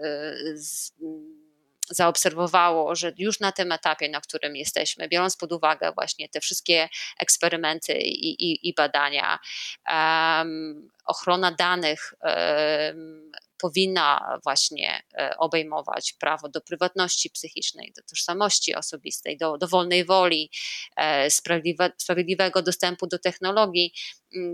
zaobserwowało, 1.89 2.95
że 2.95 3.13
już 3.17 3.39
na 3.39 3.51
tym 3.51 3.71
etapie, 3.71 4.09
na 4.09 4.21
którym 4.21 4.55
jesteśmy, 4.55 5.07
biorąc 5.07 5.37
pod 5.37 5.51
uwagę 5.51 5.91
właśnie 5.95 6.29
te 6.29 6.39
wszystkie 6.39 6.89
eksperymenty 7.19 7.93
i, 7.93 8.51
i, 8.51 8.69
i 8.69 8.73
badania, 8.73 9.39
um, 9.87 10.89
ochrona 11.05 11.51
danych 11.51 12.13
um, 12.21 13.31
powinna 13.57 14.39
właśnie 14.43 15.01
e, 15.13 15.37
obejmować 15.37 16.13
prawo 16.13 16.49
do 16.49 16.61
prywatności 16.61 17.29
psychicznej, 17.29 17.93
do 17.95 18.01
tożsamości 18.03 18.75
osobistej, 18.75 19.37
do, 19.37 19.57
do 19.57 19.67
wolnej 19.67 20.05
woli, 20.05 20.51
e, 20.95 21.29
sprawiedliwe, 21.29 21.91
sprawiedliwego 21.97 22.61
dostępu 22.61 23.07
do 23.07 23.19
technologii, 23.19 23.93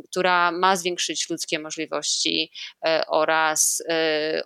która 0.10 0.52
ma 0.52 0.76
zwiększyć 0.76 1.30
ludzkie 1.30 1.60
możliwości 1.60 2.52
e, 2.86 3.04
oraz 3.08 3.84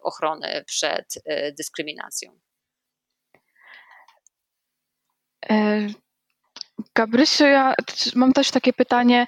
ochrony 0.01 0.63
przed 0.67 1.23
dyskryminacją. 1.57 2.39
E, 5.49 5.87
Gabrysiu, 6.95 7.45
ja 7.45 7.73
mam 8.15 8.33
też 8.33 8.51
takie 8.51 8.73
pytanie, 8.73 9.27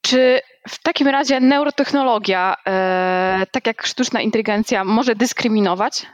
czy 0.00 0.40
w 0.68 0.82
takim 0.82 1.08
razie 1.08 1.40
neurotechnologia, 1.40 2.56
e, 2.66 3.46
tak 3.50 3.66
jak 3.66 3.86
sztuczna 3.86 4.20
inteligencja, 4.20 4.84
może 4.84 5.14
dyskryminować? 5.14 6.06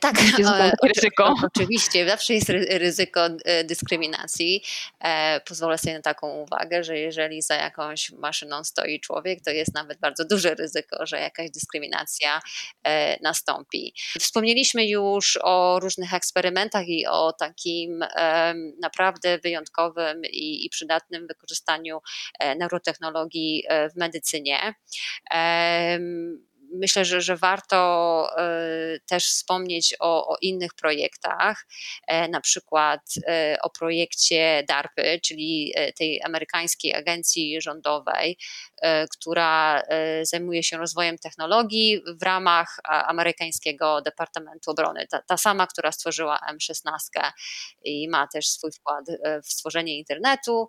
Tak, 0.00 0.16
ryzyko. 0.96 1.34
oczywiście, 1.42 2.08
zawsze 2.08 2.34
jest 2.34 2.48
ryzyko 2.70 3.26
e, 3.44 3.64
dyskryminacji. 3.64 4.62
E, 5.00 5.40
pozwolę 5.40 5.78
sobie 5.78 5.94
na 5.94 6.02
taką 6.02 6.42
uwagę, 6.42 6.84
że 6.84 6.98
jeżeli 6.98 7.42
za 7.42 7.54
jakąś 7.54 8.10
maszyną 8.10 8.64
stoi 8.64 9.00
człowiek, 9.00 9.38
to 9.44 9.50
jest 9.50 9.74
nawet 9.74 10.00
bardzo 10.00 10.24
duże 10.24 10.54
ryzyko, 10.54 11.06
że 11.06 11.20
jakaś 11.20 11.50
dyskryminacja 11.50 12.40
e, 12.84 13.22
nastąpi. 13.22 13.94
Wspomnieliśmy 14.20 14.86
już 14.88 15.38
o 15.42 15.80
różnych 15.80 16.14
eksperymentach 16.14 16.88
i 16.88 17.06
o 17.06 17.32
takim 17.32 18.04
naprawdę 18.80 19.38
wyjątkowym 19.38 20.22
i 20.24 20.68
przydatnym 20.70 21.26
wykorzystaniu 21.26 21.98
neurotechnologii 22.56 23.64
w 23.94 23.96
medycynie 23.96 24.74
myślę, 26.80 27.04
że, 27.04 27.20
że 27.20 27.36
warto 27.36 27.76
e, 28.36 29.00
też 29.06 29.24
wspomnieć 29.26 29.96
o, 30.00 30.28
o 30.28 30.36
innych 30.40 30.74
projektach, 30.74 31.66
e, 32.06 32.28
na 32.28 32.40
przykład 32.40 33.00
e, 33.26 33.56
o 33.62 33.70
projekcie 33.70 34.64
DARPy, 34.68 35.20
czyli 35.24 35.74
tej 35.96 36.22
amerykańskiej 36.22 36.94
agencji 36.94 37.60
rządowej, 37.60 38.38
która 39.12 39.82
zajmuje 40.22 40.62
się 40.62 40.76
rozwojem 40.76 41.18
technologii 41.18 42.02
w 42.20 42.22
ramach 42.22 42.76
amerykańskiego 42.84 44.02
Departamentu 44.02 44.70
Obrony. 44.70 45.06
Ta, 45.06 45.22
ta 45.22 45.36
sama, 45.36 45.66
która 45.66 45.92
stworzyła 45.92 46.38
M16 46.52 47.30
i 47.84 48.08
ma 48.08 48.26
też 48.26 48.48
swój 48.48 48.72
wkład 48.72 49.04
w 49.44 49.48
stworzenie 49.52 49.98
internetu, 49.98 50.68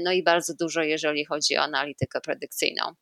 no 0.00 0.12
i 0.12 0.22
bardzo 0.22 0.54
dużo, 0.54 0.82
jeżeli 0.82 1.24
chodzi 1.24 1.56
o 1.56 1.62
analitykę 1.62 2.20
predykcyjną. 2.20 2.94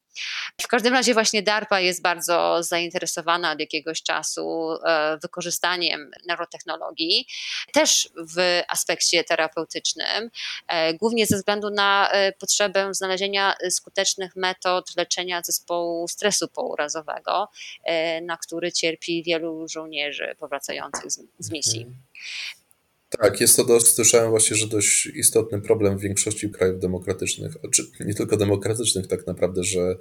W 0.60 0.66
każdym 0.66 0.94
razie 0.94 1.14
właśnie 1.14 1.42
DARPA 1.42 1.80
jest 1.80 2.02
bardzo 2.02 2.62
zainteresowana 2.62 3.52
od 3.52 3.60
jakiegoś 3.60 4.02
czasu 4.02 4.72
e, 4.86 5.18
wykorzystaniem 5.22 6.10
neurotechnologii, 6.26 7.26
też 7.72 8.08
w 8.34 8.62
aspekcie 8.68 9.24
terapeutycznym, 9.24 10.30
e, 10.68 10.94
głównie 10.94 11.26
ze 11.26 11.36
względu 11.36 11.70
na 11.70 12.10
e, 12.10 12.32
potrzebę 12.32 12.94
znalezienia 12.94 13.54
skutecznych 13.70 14.36
metod 14.36 14.96
leczenia 14.96 15.42
zespołu 15.44 16.08
stresu 16.08 16.48
pourazowego, 16.48 17.48
na 18.22 18.36
który 18.36 18.72
cierpi 18.72 19.22
wielu 19.22 19.68
żołnierzy 19.68 20.36
powracających 20.38 21.10
z, 21.38 21.50
misji. 21.50 21.86
Tak, 23.08 23.40
jest 23.40 23.56
to, 23.56 23.64
dość, 23.64 23.86
słyszałem 23.86 24.30
właśnie, 24.30 24.56
że 24.56 24.66
dość 24.66 25.06
istotny 25.06 25.60
problem 25.60 25.98
w 25.98 26.00
większości 26.00 26.50
krajów 26.50 26.80
demokratycznych, 26.80 27.56
czy 27.72 27.82
nie 28.00 28.14
tylko 28.14 28.36
demokratycznych 28.36 29.06
tak 29.06 29.26
naprawdę, 29.26 29.64
że 29.64 29.96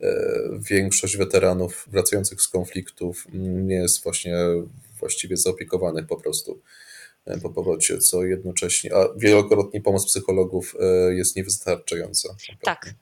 e, 0.00 0.40
większość 0.70 1.16
weteranów 1.16 1.86
wracających 1.90 2.42
z 2.42 2.48
konfliktów 2.48 3.26
nie 3.32 3.74
jest 3.74 4.02
właśnie 4.02 4.36
właściwie 5.00 5.36
zaopiekowanych 5.36 6.06
po 6.06 6.16
prostu 6.16 6.60
po 7.42 7.50
powrocie, 7.50 7.98
co 7.98 8.24
jednocześnie, 8.24 8.94
a 8.94 9.08
wielokrotnie 9.16 9.80
pomoc 9.80 10.06
psychologów 10.06 10.76
jest 11.10 11.36
niewystarczająca. 11.36 12.36
Tak, 12.62 12.94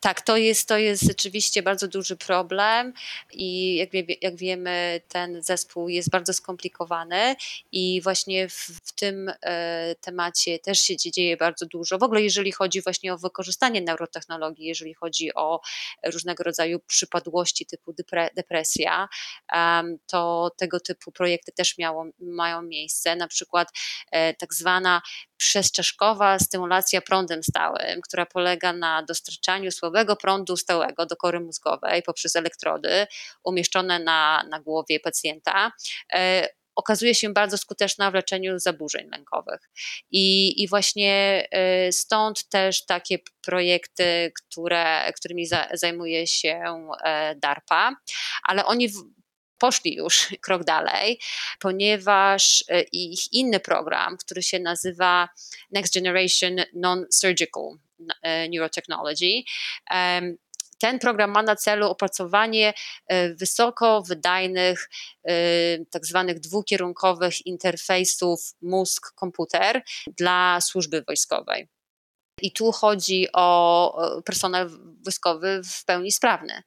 tak, 0.00 0.20
to 0.20 0.36
jest, 0.36 0.68
to 0.68 0.78
jest 0.78 1.02
rzeczywiście 1.02 1.62
bardzo 1.62 1.88
duży 1.88 2.16
problem 2.16 2.92
i 3.32 3.76
jak, 3.76 3.90
wie, 3.90 4.04
jak 4.20 4.36
wiemy, 4.36 5.00
ten 5.08 5.42
zespół 5.42 5.88
jest 5.88 6.10
bardzo 6.10 6.32
skomplikowany 6.32 7.36
i 7.72 8.00
właśnie 8.02 8.48
w, 8.48 8.54
w 8.84 8.92
tym 8.92 9.32
e, 9.42 9.94
temacie 9.94 10.58
też 10.58 10.80
się 10.80 10.96
dzieje 10.96 11.36
bardzo 11.36 11.66
dużo. 11.66 11.98
W 11.98 12.02
ogóle, 12.02 12.22
jeżeli 12.22 12.52
chodzi 12.52 12.82
właśnie 12.82 13.14
o 13.14 13.18
wykorzystanie 13.18 13.80
neurotechnologii, 13.80 14.66
jeżeli 14.66 14.94
chodzi 14.94 15.34
o 15.34 15.60
różnego 16.06 16.44
rodzaju 16.44 16.80
przypadłości 16.80 17.66
typu 17.66 17.92
depre, 17.92 18.30
depresja, 18.36 19.08
um, 19.54 19.98
to 20.06 20.50
tego 20.56 20.80
typu 20.80 21.12
projekty 21.12 21.52
też 21.52 21.78
miało, 21.78 22.06
mają 22.20 22.62
miejsce. 22.62 23.16
Na 23.16 23.28
przykład 23.28 23.68
e, 24.10 24.34
tak 24.34 24.54
zwana 24.54 25.02
przezczaszkowa 25.38 26.38
stymulacja 26.38 27.00
prądem 27.00 27.42
stałym, 27.42 28.00
która 28.00 28.26
polega 28.26 28.72
na 28.72 29.02
dostarczaniu 29.02 29.70
słabego 29.70 30.16
prądu 30.16 30.56
stałego 30.56 31.06
do 31.06 31.16
kory 31.16 31.40
mózgowej 31.40 32.02
poprzez 32.02 32.36
elektrody 32.36 33.06
umieszczone 33.44 33.98
na, 33.98 34.44
na 34.50 34.60
głowie 34.60 35.00
pacjenta 35.00 35.72
e, 36.14 36.48
okazuje 36.78 37.14
się 37.14 37.32
bardzo 37.32 37.58
skuteczna 37.58 38.10
w 38.10 38.14
leczeniu 38.14 38.58
zaburzeń 38.58 39.08
lękowych. 39.12 39.70
I, 40.10 40.62
i 40.62 40.68
właśnie 40.68 41.46
e, 41.50 41.92
stąd 41.92 42.48
też 42.48 42.86
takie 42.86 43.18
projekty, 43.42 44.32
które, 44.34 45.12
którymi 45.16 45.46
za, 45.46 45.68
zajmuje 45.72 46.26
się 46.26 46.62
e, 47.04 47.34
DARPA, 47.34 47.96
ale 48.42 48.64
oni 48.64 48.88
poszli 49.58 49.94
już 49.94 50.28
krok 50.46 50.64
dalej, 50.64 51.20
ponieważ 51.60 52.64
e, 52.68 52.82
ich 52.82 53.32
inny 53.32 53.60
program, 53.60 54.16
który 54.16 54.42
się 54.42 54.58
nazywa 54.58 55.28
Next 55.70 55.94
Generation 55.94 56.56
Non-Surgical 56.74 57.78
e, 58.22 58.48
Neurotechnology, 58.48 59.42
ten 60.80 60.98
program 60.98 61.30
ma 61.30 61.42
na 61.42 61.56
celu 61.56 61.86
opracowanie 61.90 62.74
e, 63.06 63.34
wysoko 63.34 64.02
wydajnych, 64.02 64.90
tak 65.90 66.06
zwanych 66.06 66.40
dwukierunkowych 66.40 67.46
interfejsów 67.46 68.40
mózg-komputer 68.62 69.82
dla 70.06 70.60
służby 70.60 71.02
wojskowej. 71.02 71.68
I 72.42 72.52
tu 72.52 72.72
chodzi 72.72 73.26
o 73.32 74.22
personel 74.24 74.70
wojskowy 75.04 75.60
w 75.64 75.84
pełni 75.84 76.12
sprawny. 76.12 76.62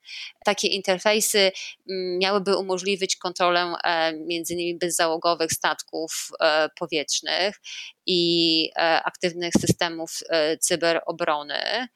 Takie 0.45 0.67
interfejsy 0.67 1.51
mm, 1.89 2.17
miałyby 2.17 2.57
umożliwić 2.57 3.15
kontrolę 3.15 3.73
e, 3.83 4.13
między 4.13 4.53
innymi 4.53 4.77
bezzałogowych 4.77 5.51
statków 5.51 6.29
e, 6.39 6.69
powietrznych 6.79 7.55
i 8.05 8.69
e, 8.75 9.03
aktywnych 9.03 9.53
systemów 9.53 10.19
cyberobrony. 10.59 11.87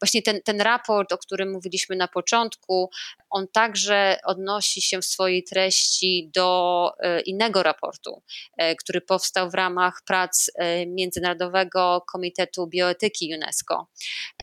Właśnie 0.00 0.22
ten, 0.22 0.42
ten 0.42 0.60
raport, 0.60 1.12
o 1.12 1.18
którym 1.18 1.52
mówiliśmy 1.52 1.96
na 1.96 2.08
początku, 2.08 2.90
on 3.30 3.46
także 3.48 4.18
odnosi 4.24 4.82
się 4.82 5.00
w 5.00 5.04
swojej 5.04 5.44
treści 5.44 6.30
do 6.34 6.90
innego 7.26 7.62
raportu, 7.62 8.22
który 8.80 9.00
powstał 9.00 9.50
w 9.50 9.54
ramach 9.54 10.02
prac 10.06 10.50
Międzynarodowego 10.86 12.04
Komitetu 12.12 12.66
Bioetyki 12.66 13.34
UNESCO 13.34 13.88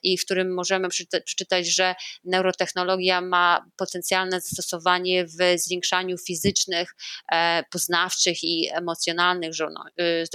i 0.04 0.18
w 0.18 0.26
którym 0.26 0.54
możemy 0.54 0.90
przeczytać, 1.26 1.68
że 1.68 1.96
neurotechnologia 2.24 3.22
ma 3.22 3.66
potencjalne 3.76 4.42
zastosowanie 4.42 5.26
w 5.26 5.38
zwiększaniu 5.56 6.18
fizycznych, 6.18 6.96
e, 7.32 7.64
poznawczych 7.72 8.44
i 8.44 8.70
emocjonalnych 8.74 9.54
e, 9.98 10.26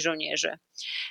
żołnierzy. 0.00 0.58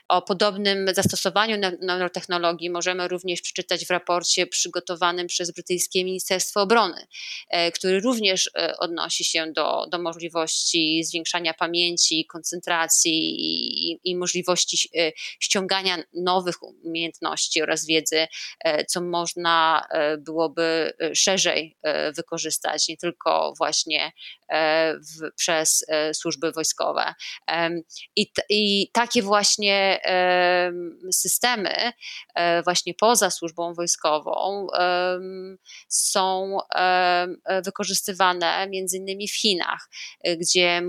O 0.08 0.22
podobnym 0.22 0.88
zastosowaniu 0.94 1.58
neurotechnologii 1.82 2.70
możemy 2.70 3.08
również 3.08 3.42
przeczytać 3.42 3.86
w 3.86 3.90
raporcie 3.90 4.48
przygotowanym 4.48 5.28
przez 5.28 5.52
brytyjskie 5.52 6.06
Ministerstwo 6.06 6.62
Obrony, 6.62 7.08
e, 7.50 7.72
który 7.72 8.00
również 8.00 8.50
odnosi 8.80 9.24
się 9.24 9.52
do, 9.52 9.86
do 9.92 10.00
możliwości 10.00 11.04
zwiększania 11.04 11.54
pamięci, 11.54 12.26
koncentracji 12.26 13.36
i, 13.40 14.00
i 14.04 14.16
możliwości 14.16 14.90
ściągania 15.40 16.04
nowych 16.14 16.64
umiejętności 16.64 17.62
oraz 17.62 17.86
wiedzy, 17.86 18.28
co 18.88 19.02
można 19.02 19.88
byłoby 20.18 20.94
szerzej 21.16 21.78
wykorzystać, 22.16 22.88
nie 22.88 22.98
tylko 22.98 23.54
właśnie 23.58 24.12
w, 24.96 25.36
przez 25.36 25.86
służby 26.14 26.52
wojskowe. 26.52 27.14
I, 28.16 28.32
I 28.50 28.73
takie 28.94 29.22
właśnie 29.22 30.00
systemy, 31.12 31.92
właśnie 32.64 32.94
poza 32.94 33.30
służbą 33.30 33.74
wojskową, 33.74 34.68
są 35.88 36.58
wykorzystywane 37.66 38.68
między 38.70 38.98
innymi 38.98 39.28
w 39.28 39.36
Chinach, 39.36 39.90
gdzie 40.38 40.82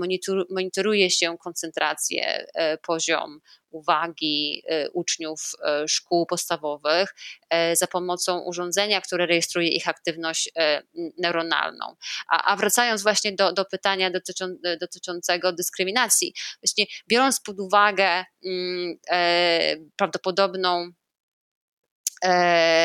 monitoruje 0.49 1.09
się 1.11 1.37
koncentrację, 1.37 2.45
poziom 2.81 3.39
uwagi 3.75 4.63
y, 4.71 4.91
uczniów 4.91 5.51
y, 5.83 5.87
szkół 5.87 6.25
podstawowych 6.25 7.15
y, 7.71 7.75
za 7.75 7.87
pomocą 7.87 8.39
urządzenia, 8.39 9.01
które 9.01 9.25
rejestruje 9.25 9.69
ich 9.69 9.87
aktywność 9.87 10.51
neuronalną. 11.17 11.95
A, 12.31 12.51
a 12.51 12.55
wracając 12.55 13.03
właśnie 13.03 13.31
do, 13.31 13.53
do 13.53 13.65
pytania 13.65 14.11
dotyczą, 14.11 14.55
dotyczącego 14.79 15.53
dyskryminacji, 15.53 16.33
właśnie 16.63 16.85
biorąc 17.09 17.39
pod 17.39 17.59
uwagę 17.59 18.25
mm, 18.45 18.97
e, 19.09 19.75
prawdopodobną 19.95 20.91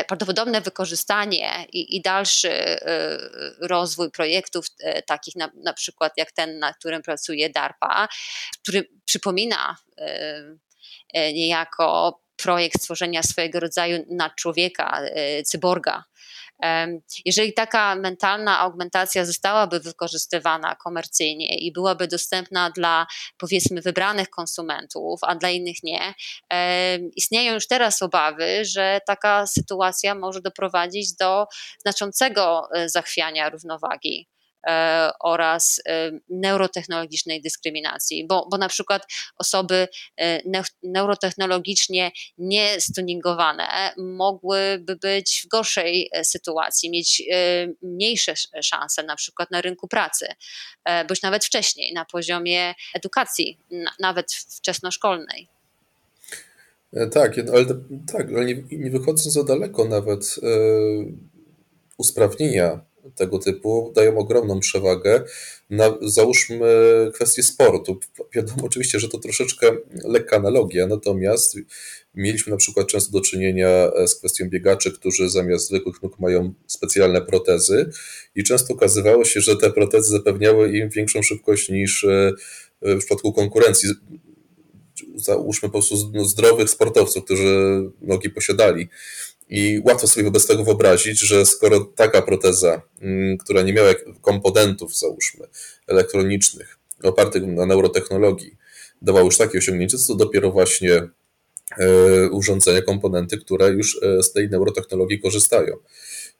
prawdopodobne 0.07 0.61
wykorzystanie 0.61 1.65
i, 1.73 1.95
i, 1.95 2.01
dalszy 2.01 2.77
rozwój 3.61 4.11
projektów 4.11 4.65
takich 5.07 5.35
na, 5.35 5.51
na 5.63 5.73
przykład 5.73 6.13
jak 6.17 6.31
ten, 6.31 6.59
na 6.59 6.73
którym 6.73 7.01
pracuje 7.01 7.49
DARPA, 7.49 8.07
który 8.61 8.89
przypomina 9.05 9.77
E, 10.01 10.43
niejako 11.13 12.19
projekt 12.43 12.81
stworzenia 12.81 13.23
swojego 13.23 13.59
rodzaju 13.59 14.05
na 14.09 14.29
człowieka, 14.29 15.01
e, 15.01 15.43
cyborga. 15.43 16.03
Jeżeli 17.25 17.53
taka 17.53 17.95
mentalna 17.95 18.59
augmentacja 18.59 19.25
zostałaby 19.25 19.79
wykorzystywana 19.79 20.75
komercyjnie 20.75 21.57
i 21.57 21.71
byłaby 21.71 22.07
dostępna 22.07 22.69
dla 22.69 23.07
powiedzmy 23.37 23.81
wybranych 23.81 24.29
konsumentów, 24.29 25.19
a 25.23 25.35
dla 25.35 25.49
innych 25.49 25.75
nie, 25.83 26.13
istnieją 27.15 27.53
już 27.53 27.67
teraz 27.67 28.01
obawy, 28.01 28.65
że 28.65 28.99
taka 29.07 29.47
sytuacja 29.47 30.15
może 30.15 30.41
doprowadzić 30.41 31.13
do 31.13 31.47
znaczącego 31.79 32.67
e, 32.73 32.89
zachwiania 32.89 33.49
równowagi 33.49 34.27
E, 34.31 34.40
oraz 35.19 35.81
e, 35.87 36.11
neurotechnologicznej 36.29 37.41
dyskryminacji, 37.41 38.27
bo, 38.27 38.47
bo 38.51 38.57
na 38.57 38.69
przykład 38.69 39.03
osoby 39.37 39.87
e, 40.17 40.41
neurotechnologicznie 40.83 42.11
niestuningowane 42.37 43.93
mogłyby 43.97 44.95
być 44.95 45.41
w 45.45 45.47
gorszej 45.47 46.09
sytuacji, 46.23 46.89
mieć 46.89 47.23
mniejsze 47.81 48.33
szanse 48.63 49.03
na 49.03 49.15
przykład 49.15 49.51
na 49.51 49.61
rynku 49.61 49.87
pracy, 49.87 50.27
bądź 51.07 51.21
nawet 51.21 51.45
wcześniej 51.45 51.93
na 51.93 52.05
poziomie 52.05 52.73
edukacji, 52.93 53.57
nawet 53.99 54.33
wczesnoszkolnej. 54.33 55.47
Tak, 57.11 57.35
ale, 57.53 57.65
tak, 58.11 58.27
ale 58.35 58.45
nie, 58.45 58.63
nie 58.71 58.91
wychodząc 58.91 59.33
za 59.33 59.43
daleko 59.43 59.85
nawet 59.85 60.35
usprawnienia 61.97 62.90
tego 63.15 63.39
typu 63.39 63.91
dają 63.95 64.17
ogromną 64.17 64.59
przewagę 64.59 65.23
na, 65.69 65.97
załóżmy, 66.01 66.67
kwestię 67.13 67.43
sportu. 67.43 67.99
Wiadomo 68.35 68.63
oczywiście, 68.63 68.99
że 68.99 69.09
to 69.09 69.17
troszeczkę 69.17 69.77
lekka 70.03 70.35
analogia, 70.35 70.87
natomiast 70.87 71.57
mieliśmy 72.15 72.51
na 72.51 72.57
przykład 72.57 72.87
często 72.87 73.11
do 73.11 73.21
czynienia 73.21 73.69
e, 73.69 74.07
z 74.07 74.15
kwestią 74.15 74.49
biegaczy, 74.49 74.91
którzy 74.91 75.29
zamiast 75.29 75.67
zwykłych 75.67 76.03
nóg 76.03 76.19
mają 76.19 76.53
specjalne 76.67 77.21
protezy 77.21 77.89
i 78.35 78.43
często 78.43 78.73
okazywało 78.73 79.25
się, 79.25 79.41
że 79.41 79.55
te 79.55 79.71
protezy 79.71 80.11
zapewniały 80.11 80.77
im 80.77 80.89
większą 80.89 81.21
szybkość 81.21 81.69
niż 81.69 82.03
e, 82.03 82.33
w 82.81 82.97
przypadku 82.97 83.33
konkurencji 83.33 83.89
załóżmy 85.15 85.69
po 85.69 85.73
prostu 85.73 86.11
no, 86.13 86.25
zdrowych 86.25 86.69
sportowców, 86.69 87.25
którzy 87.25 87.81
nogi 88.01 88.29
posiadali. 88.29 88.89
I 89.51 89.81
łatwo 89.85 90.07
sobie 90.07 90.23
wobec 90.23 90.47
tego 90.47 90.63
wyobrazić, 90.63 91.19
że 91.19 91.45
skoro 91.45 91.79
taka 91.79 92.21
proteza, 92.21 92.81
mm, 93.01 93.37
która 93.37 93.61
nie 93.61 93.73
miała 93.73 93.93
komponentów, 94.21 94.97
załóżmy, 94.97 95.47
elektronicznych, 95.87 96.77
opartych 97.03 97.43
na 97.47 97.65
neurotechnologii, 97.65 98.57
dawała 99.01 99.25
już 99.25 99.37
takie 99.37 99.57
osiągnięcie, 99.57 99.97
to 100.07 100.15
dopiero 100.15 100.51
właśnie 100.51 100.93
e, 101.77 102.29
urządzenia, 102.29 102.81
komponenty, 102.81 103.37
które 103.37 103.69
już 103.69 103.99
e, 104.03 104.23
z 104.23 104.33
tej 104.33 104.49
neurotechnologii 104.49 105.19
korzystają. 105.19 105.77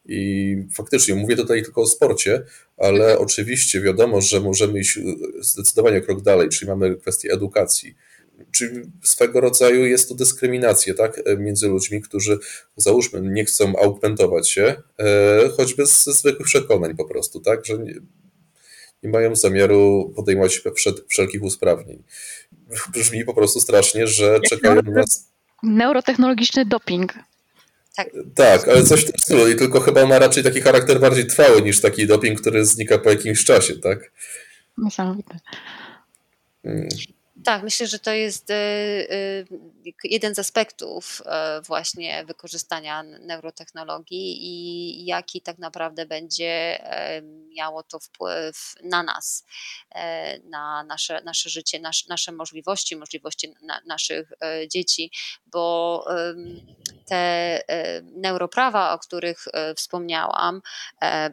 I 0.06 0.56
faktycznie 0.74 1.15
mówię 1.15 1.36
tutaj 1.36 1.63
tylko 1.63 1.82
o 1.82 1.88
sporcie, 1.88 2.43
ale 2.78 3.19
oczywiście 3.19 3.82
wiadomo, 3.82 4.21
że 4.21 4.39
możemy 4.39 4.80
iść 4.80 5.00
zdecydowanie 5.39 6.02
krok 6.02 6.21
dalej, 6.21 6.50
czyli 6.50 6.71
mamy 6.71 6.95
kwestię 6.95 7.34
edukacji. 7.34 7.95
Czyli 8.52 8.82
swego 9.04 9.42
rodzaju 9.42 9.86
jest 9.86 10.10
to 10.10 10.16
dyskryminacja, 10.16 10.94
tak, 10.94 11.22
między 11.38 11.68
ludźmi, 11.68 12.02
którzy 12.02 12.38
załóżmy 12.78 13.22
nie 13.22 13.46
chcą 13.46 13.74
augmentować 13.80 14.50
się, 14.50 14.82
choćby 15.58 15.86
ze 15.86 16.14
zwykłych 16.14 16.48
przekonań 16.48 16.96
po 16.96 17.06
prostu, 17.06 17.40
tak, 17.40 17.66
że 17.66 17.78
nie, 17.78 17.96
nie 19.04 19.10
mają 19.10 19.36
zamiaru 19.36 20.14
podejmować 20.16 20.62
wszelkich 21.10 21.44
usprawnień. 21.44 22.04
Brzmi 22.94 23.26
po 23.26 23.34
prostu 23.34 23.62
strasznie, 23.62 24.08
że 24.08 24.40
czekają 24.50 24.82
na 24.82 24.92
nas. 24.92 25.32
Neurotechnologiczny 25.64 26.66
doping. 26.66 27.14
Tak. 27.96 28.10
tak, 28.36 28.68
ale 28.68 28.84
coś 28.84 29.02
w 29.02 29.06
tym 29.06 29.20
stylu. 29.20 29.48
I 29.48 29.56
tylko 29.56 29.80
chyba 29.80 30.06
ma 30.06 30.20
raczej 30.20 30.44
taki 30.44 30.62
charakter 30.62 31.00
bardziej 31.00 31.28
trwały 31.28 31.62
niż 31.62 31.82
taki 31.82 32.08
doping, 32.08 32.42
który 32.42 32.66
znika 32.66 32.98
po 32.98 33.10
jakimś 33.10 33.44
czasie, 33.44 33.76
tak? 33.76 34.12
Niesamowite. 34.78 35.40
Hmm. 36.64 36.88
Tak, 37.44 37.64
myślę, 37.64 37.88
że 37.88 38.00
to 38.00 38.12
jest 38.12 38.50
y, 38.50 38.54
y, 38.54 39.46
jeden 40.04 40.36
z 40.36 40.39
aspektów 40.39 41.22
e, 41.26 41.62
właśnie 41.62 42.26
wykorzystania 42.26 43.04
neurotechnologii 43.04 44.38
i 44.44 45.06
jaki 45.06 45.41
tak 45.41 45.58
naprawdę 45.58 46.06
będzie 46.06 46.84
e, 46.86 47.22
miało 47.56 47.84
to 47.84 48.00
wpływ 48.00 48.76
na 48.84 49.04
nas, 49.04 49.46
e, 49.91 50.39
na 50.39 50.84
nasze, 50.84 51.22
nasze 51.24 51.50
życie, 51.50 51.80
nasze, 51.80 52.06
nasze 52.10 52.32
możliwości, 52.32 52.96
możliwości 52.96 53.54
na, 53.62 53.82
naszych 53.86 54.32
dzieci, 54.72 55.12
bo 55.46 56.06
te 57.08 57.62
neuroprawa, 58.04 58.94
o 58.94 59.00
których 59.00 59.46
wspomniałam, 59.76 60.62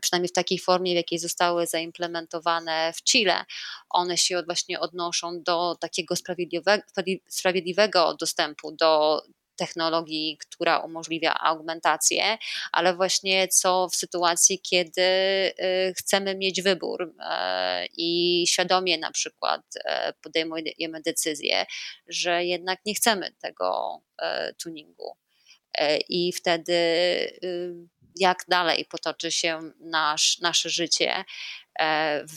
przynajmniej 0.01 0.29
w 0.29 0.33
takiej 0.33 0.59
formie, 0.59 0.93
w 0.93 0.97
jakiej 0.97 1.19
zostały 1.19 1.67
zaimplementowane 1.67 2.93
w 2.93 3.03
Chile, 3.03 3.45
one 3.91 4.17
się 4.19 4.43
właśnie 4.43 4.81
odnoszą 4.81 5.43
do 5.43 5.77
takiego 5.81 6.17
sprawiedliwego, 6.17 6.83
sprawiedliwego 7.29 8.15
dostępu 8.15 8.38
do 8.73 9.23
technologii, 9.59 10.39
która 10.39 10.79
umożliwia 10.79 11.35
augmentację, 11.35 12.39
ale 12.73 12.95
właśnie 12.95 13.49
co 13.49 13.89
w 13.89 13.97
sytuacji, 13.97 14.61
kiedy 14.61 15.03
y, 15.03 15.95
chcemy 15.97 16.35
mieć 16.35 16.63
wybór 16.63 17.03
y, 17.03 17.13
i 17.97 18.45
świadomie 18.49 18.99
na 18.99 19.11
przykład 19.11 19.61
y, 19.77 19.81
podejmujemy 20.23 21.01
decyzję, 21.05 21.67
że 22.07 22.45
jednak 22.45 22.79
nie 22.87 22.95
chcemy 22.95 23.35
tego 23.43 23.99
tuningu. 24.63 25.17
I 26.09 26.33
wtedy 26.33 26.73
jak 28.17 28.45
dalej 28.49 28.85
potoczy 28.85 29.33
się 29.33 29.61
nasz, 29.81 30.39
nasze 30.39 30.71
życie 30.71 31.25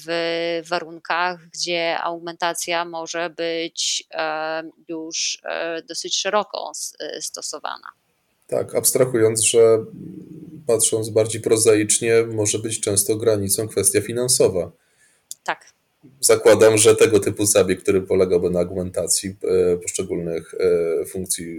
w 0.06 0.62
warunkach, 0.70 1.48
gdzie 1.54 1.98
augmentacja 2.00 2.86
może 2.86 3.30
być 3.30 4.04
e, 4.12 4.64
już 4.88 5.40
e, 5.44 5.82
dosyć 5.82 6.18
szeroko 6.18 6.72
stosowana. 7.20 7.88
Tak, 8.48 8.76
abstrahując, 8.76 9.42
że 9.42 9.86
patrząc 10.68 11.10
bardziej 11.10 11.42
prozaicznie, 11.42 12.24
może 12.34 12.60
być 12.60 12.80
często 12.80 13.16
granicą 13.16 13.68
kwestia 13.68 14.02
finansowa. 14.02 14.72
Tak. 15.44 15.74
Zakładam, 16.20 16.78
że 16.78 16.96
tego 16.96 17.20
typu 17.20 17.46
zabieg, 17.46 17.84
który 17.84 18.02
polegałby 18.02 18.50
na 18.50 18.60
augmentacji 18.60 19.36
poszczególnych 19.82 20.56
funkcji 21.08 21.58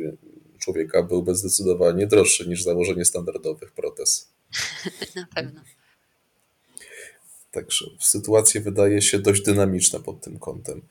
człowieka 0.58 1.02
byłby 1.02 1.34
zdecydowanie 1.34 2.06
droższy 2.06 2.48
niż 2.48 2.62
założenie 2.62 3.04
standardowych 3.04 3.72
protez. 3.72 4.28
Na 5.16 5.26
pewno. 5.34 5.60
Także 7.52 7.84
sytuacja 8.00 8.60
wydaje 8.60 9.02
się 9.02 9.18
dość 9.18 9.42
dynamiczna 9.42 10.00
pod 10.00 10.20
tym 10.20 10.38
kątem. 10.38 10.82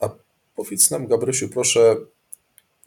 A 0.00 0.10
powiedz 0.56 0.90
nam, 0.90 1.06
Gabrysiu, 1.06 1.48
proszę, 1.48 1.96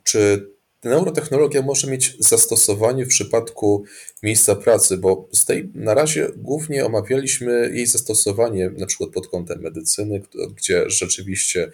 czy 0.03 0.49
neurotechnologia 0.83 1.61
może 1.61 1.87
mieć 1.87 2.15
zastosowanie 2.19 3.05
w 3.05 3.09
przypadku 3.09 3.83
miejsca 4.23 4.55
pracy, 4.55 4.97
bo 4.97 5.27
z 5.31 5.45
tej 5.45 5.69
na 5.75 5.93
razie 5.93 6.31
głównie 6.35 6.85
omawialiśmy 6.85 7.71
jej 7.73 7.85
zastosowanie 7.85 8.69
na 8.69 8.85
przykład 8.85 9.09
pod 9.09 9.27
kątem 9.27 9.61
medycyny, 9.61 10.21
gdzie 10.55 10.89
rzeczywiście 10.89 11.71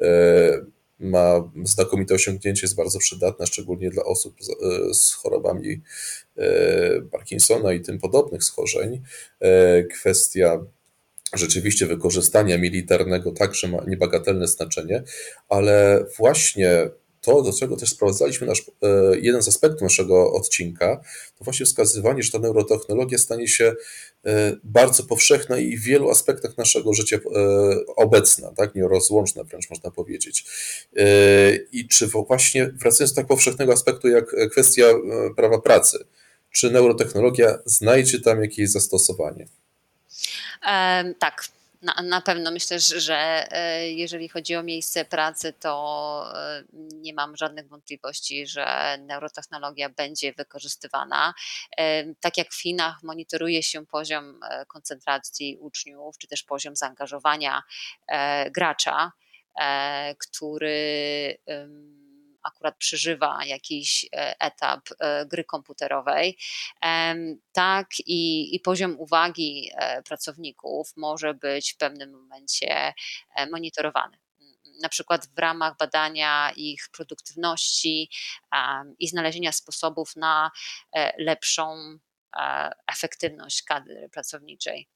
e, 0.00 0.64
ma 1.02 1.50
znakomite 1.64 2.14
osiągnięcie, 2.14 2.60
jest 2.62 2.76
bardzo 2.76 2.98
przydatna, 2.98 3.46
szczególnie 3.46 3.90
dla 3.90 4.04
osób 4.04 4.34
z, 4.92 5.12
e, 5.12 5.16
chorobami 5.16 5.82
e, 6.36 7.02
Parkinsona 7.02 7.72
i 7.72 7.80
tym 7.80 7.98
podobnych 7.98 8.44
schorzeń. 8.44 9.02
E, 9.40 9.82
kwestia 9.82 10.58
rzeczywiście 11.34 11.86
wykorzystania 11.86 12.58
militarnego 12.58 13.32
także 13.32 13.68
ma 13.68 13.84
niebagatelne 13.86 14.48
znaczenie, 14.48 15.02
ale 15.48 16.04
właśnie 16.18 16.90
to, 17.22 17.42
do 17.42 17.52
czego 17.52 17.76
też 17.76 17.90
sprowadzaliśmy 17.90 18.46
nasz, 18.46 18.60
e, 18.82 19.18
jeden 19.20 19.42
z 19.42 19.48
aspektów 19.48 19.82
naszego 19.82 20.32
odcinka, 20.32 21.00
to 21.38 21.44
właśnie 21.44 21.66
wskazywanie, 21.66 22.22
że 22.22 22.32
ta 22.32 22.38
neurotechnologia 22.38 23.18
stanie 23.18 23.48
się 23.48 23.74
e, 24.26 24.56
bardzo 24.64 25.02
powszechna 25.02 25.58
i 25.58 25.76
w 25.76 25.82
wielu 25.82 26.10
aspektach 26.10 26.58
naszego 26.58 26.94
życia 26.94 27.16
e, 27.16 27.20
obecna, 27.96 28.52
tak, 28.56 28.74
nierozłączna 28.74 29.44
wręcz 29.44 29.70
można 29.70 29.90
powiedzieć. 29.90 30.44
I 31.72 31.88
czy 31.88 32.06
właśnie 32.06 32.66
wracając 32.66 33.12
do 33.12 33.16
tak 33.16 33.26
powszechnego 33.26 33.72
aspektu 33.72 34.08
jak 34.08 34.36
kwestia 34.50 34.84
prawa 35.36 35.60
pracy, 35.60 36.04
czy 36.50 36.70
neurotechnologia 36.70 37.58
znajdzie 37.64 38.20
tam 38.20 38.42
jakieś 38.42 38.70
zastosowanie? 38.70 39.46
Um, 40.66 41.14
tak, 41.14 41.48
na, 41.82 41.94
na 42.02 42.20
pewno 42.20 42.50
myślę, 42.50 42.78
że 42.80 43.46
e, 43.50 43.88
jeżeli 43.90 44.28
chodzi 44.28 44.56
o 44.56 44.62
miejsce 44.62 45.04
pracy, 45.04 45.52
to 45.52 46.24
e, 46.34 46.64
nie 46.72 47.14
mam 47.14 47.36
żadnych 47.36 47.68
wątpliwości, 47.68 48.46
że 48.46 48.98
neurotechnologia 49.00 49.88
będzie 49.88 50.32
wykorzystywana. 50.32 51.34
E, 51.78 52.14
tak 52.14 52.36
jak 52.36 52.48
w 52.52 52.62
Chinach 52.62 53.02
monitoruje 53.02 53.62
się 53.62 53.86
poziom 53.86 54.40
koncentracji 54.68 55.58
uczniów, 55.60 56.18
czy 56.18 56.28
też 56.28 56.42
poziom 56.42 56.76
zaangażowania 56.76 57.62
gracza, 58.50 59.12
który 60.18 61.38
akurat 62.42 62.76
przeżywa 62.76 63.44
jakiś 63.44 64.06
e, 64.12 64.40
etap 64.40 64.80
e, 64.98 65.26
gry 65.26 65.44
komputerowej, 65.44 66.38
tak 67.52 67.86
i, 68.06 68.54
i 68.54 68.60
poziom 68.60 68.96
uwagi 68.98 69.70
e, 69.74 70.02
pracowników 70.02 70.92
może 70.96 71.34
być 71.34 71.72
w 71.72 71.76
pewnym 71.76 72.10
momencie 72.10 72.94
monitorowany 73.50 74.18
na 74.82 74.88
przykład 74.88 75.26
w 75.26 75.38
ramach 75.38 75.76
badania 75.76 76.52
ich 76.56 76.88
produktywności 76.92 78.10
i 78.98 79.08
znalezienia 79.08 79.52
sposobów 79.52 80.16
na 80.16 80.50
lepszą 81.18 81.98
efektywność 82.86 83.62
kadry 83.62 84.08
pracowniczej. 84.12 84.88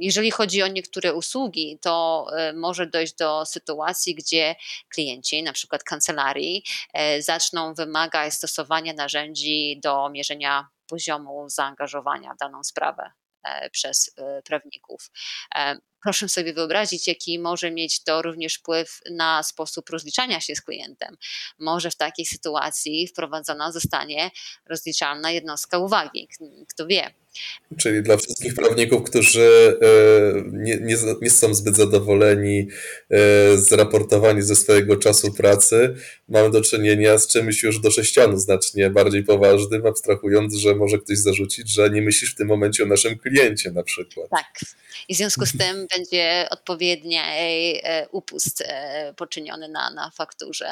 Jeżeli 0.00 0.30
chodzi 0.30 0.62
o 0.62 0.66
niektóre 0.66 1.14
usługi, 1.14 1.78
to 1.82 2.26
e, 2.36 2.52
może 2.52 2.86
dojść 2.86 3.14
do 3.14 3.46
sytuacji, 3.46 4.14
gdzie 4.14 4.56
klienci, 4.88 5.42
na 5.42 5.52
przykład 5.52 5.84
kancelarii, 5.84 6.62
e, 6.92 7.22
zaczną 7.22 7.74
wymagać 7.74 8.34
stosowania 8.34 8.92
narzędzi 8.92 9.80
do 9.82 10.08
mierzenia 10.10 10.68
poziomu 10.86 11.48
zaangażowania 11.48 12.34
w 12.34 12.38
daną 12.38 12.64
sprawę 12.64 13.10
e, 13.42 13.70
przez 13.70 14.14
prawników. 14.44 15.10
Proszę 16.06 16.28
sobie 16.28 16.52
wyobrazić, 16.52 17.08
jaki 17.08 17.38
może 17.38 17.70
mieć 17.70 18.02
to 18.02 18.22
również 18.22 18.54
wpływ 18.54 19.00
na 19.10 19.42
sposób 19.42 19.90
rozliczania 19.90 20.40
się 20.40 20.54
z 20.54 20.60
klientem. 20.60 21.16
Może 21.58 21.90
w 21.90 21.96
takiej 21.96 22.26
sytuacji 22.26 23.08
wprowadzona 23.08 23.72
zostanie 23.72 24.30
rozliczalna 24.66 25.30
jednostka 25.30 25.78
uwagi. 25.78 26.28
Kto 26.68 26.86
wie? 26.86 27.10
Czyli 27.78 28.02
dla 28.02 28.16
wszystkich 28.16 28.54
prawników, 28.54 29.02
którzy 29.02 29.78
e, 29.82 29.86
nie, 30.52 30.76
nie, 30.76 30.96
nie, 31.22 31.30
są 31.30 31.54
zbyt 31.54 31.76
zadowoleni 31.76 32.68
e, 33.10 33.58
z 33.58 33.72
raportowaniem 33.72 34.42
ze 34.42 34.56
swojego 34.56 34.96
czasu 34.96 35.32
pracy, 35.32 35.94
mamy 36.28 36.50
do 36.50 36.60
czynienia 36.60 37.18
z 37.18 37.26
czymś 37.26 37.62
już 37.62 37.80
do 37.80 37.90
sześcianu 37.90 38.38
znacznie 38.38 38.90
bardziej 38.90 39.24
poważnym, 39.24 39.86
abstrahując, 39.86 40.54
że 40.54 40.74
może 40.74 40.98
ktoś 40.98 41.18
zarzucić, 41.18 41.70
że 41.70 41.90
nie 41.90 42.02
myślisz 42.02 42.32
w 42.32 42.36
tym 42.36 42.48
momencie 42.48 42.82
o 42.82 42.86
naszym 42.86 43.18
kliencie 43.18 43.70
na 43.70 43.82
przykład. 43.82 44.30
Tak. 44.30 44.60
I 45.08 45.14
w 45.14 45.16
związku 45.16 45.46
z 45.46 45.58
tym 45.58 45.86
będzie 45.96 46.48
odpowiedni 46.50 47.18
upust 48.10 48.64
poczyniony 49.16 49.68
na, 49.68 49.90
na 49.90 50.10
fakturze, 50.10 50.70